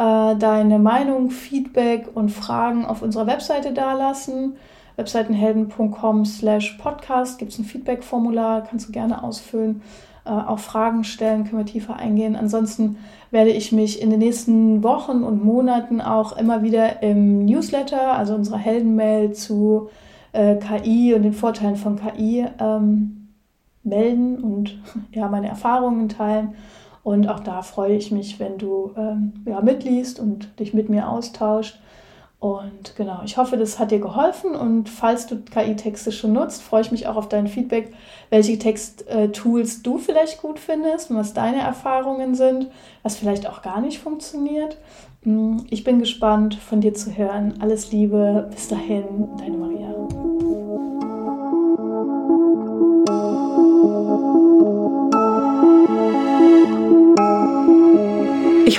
äh, 0.00 0.36
deine 0.36 0.78
Meinung, 0.78 1.30
Feedback 1.30 2.08
und 2.14 2.30
Fragen 2.30 2.86
auf 2.86 3.02
unserer 3.02 3.26
Webseite 3.26 3.74
dalassen. 3.74 4.54
Webseitenhelden.com 4.96 6.24
slash 6.24 6.78
podcast 6.82 7.38
gibt 7.38 7.52
es 7.52 7.58
ein 7.58 7.64
Feedback-Formular, 7.64 8.62
kannst 8.62 8.88
du 8.88 8.92
gerne 8.92 9.22
ausfüllen. 9.22 9.82
Äh, 10.24 10.30
auch 10.30 10.58
Fragen 10.58 11.04
stellen, 11.04 11.44
können 11.44 11.58
wir 11.58 11.66
tiefer 11.66 11.96
eingehen. 11.96 12.34
Ansonsten 12.34 12.96
werde 13.30 13.50
ich 13.50 13.72
mich 13.72 14.00
in 14.00 14.08
den 14.08 14.20
nächsten 14.20 14.82
Wochen 14.82 15.22
und 15.22 15.44
Monaten 15.44 16.00
auch 16.00 16.36
immer 16.36 16.62
wieder 16.62 17.02
im 17.02 17.44
Newsletter, 17.44 18.14
also 18.14 18.34
unserer 18.34 18.58
Heldenmail 18.58 19.32
zu 19.32 19.90
äh, 20.32 20.56
KI 20.56 21.12
und 21.14 21.24
den 21.24 21.34
Vorteilen 21.34 21.76
von 21.76 21.96
KI 21.96 22.46
ähm, 22.58 23.28
melden 23.82 24.38
und 24.38 24.80
ja, 25.12 25.28
meine 25.28 25.48
Erfahrungen 25.48 26.08
teilen. 26.08 26.54
Und 27.02 27.28
auch 27.28 27.40
da 27.40 27.62
freue 27.62 27.96
ich 27.96 28.10
mich, 28.10 28.38
wenn 28.38 28.58
du 28.58 28.92
ähm, 28.96 29.32
ja, 29.46 29.60
mitliest 29.60 30.20
und 30.20 30.58
dich 30.58 30.74
mit 30.74 30.88
mir 30.88 31.08
austauscht. 31.08 31.78
Und 32.40 32.96
genau, 32.96 33.20
ich 33.22 33.36
hoffe, 33.36 33.58
das 33.58 33.78
hat 33.78 33.90
dir 33.90 34.00
geholfen. 34.00 34.54
Und 34.54 34.88
falls 34.88 35.26
du 35.26 35.40
KI-Texte 35.40 36.10
schon 36.10 36.32
nutzt, 36.32 36.62
freue 36.62 36.80
ich 36.80 36.90
mich 36.90 37.06
auch 37.06 37.16
auf 37.16 37.28
dein 37.28 37.48
Feedback, 37.48 37.92
welche 38.30 38.58
Text-Tools 38.58 39.82
du 39.82 39.98
vielleicht 39.98 40.40
gut 40.40 40.58
findest 40.58 41.10
und 41.10 41.16
was 41.16 41.34
deine 41.34 41.60
Erfahrungen 41.60 42.34
sind, 42.34 42.68
was 43.02 43.16
vielleicht 43.16 43.46
auch 43.46 43.60
gar 43.60 43.82
nicht 43.82 43.98
funktioniert. 43.98 44.78
Hm, 45.22 45.66
ich 45.68 45.84
bin 45.84 45.98
gespannt, 45.98 46.54
von 46.54 46.80
dir 46.80 46.94
zu 46.94 47.14
hören. 47.14 47.54
Alles 47.60 47.92
Liebe, 47.92 48.48
bis 48.50 48.68
dahin, 48.68 49.28
deine 49.38 49.58
Maria. 49.58 49.99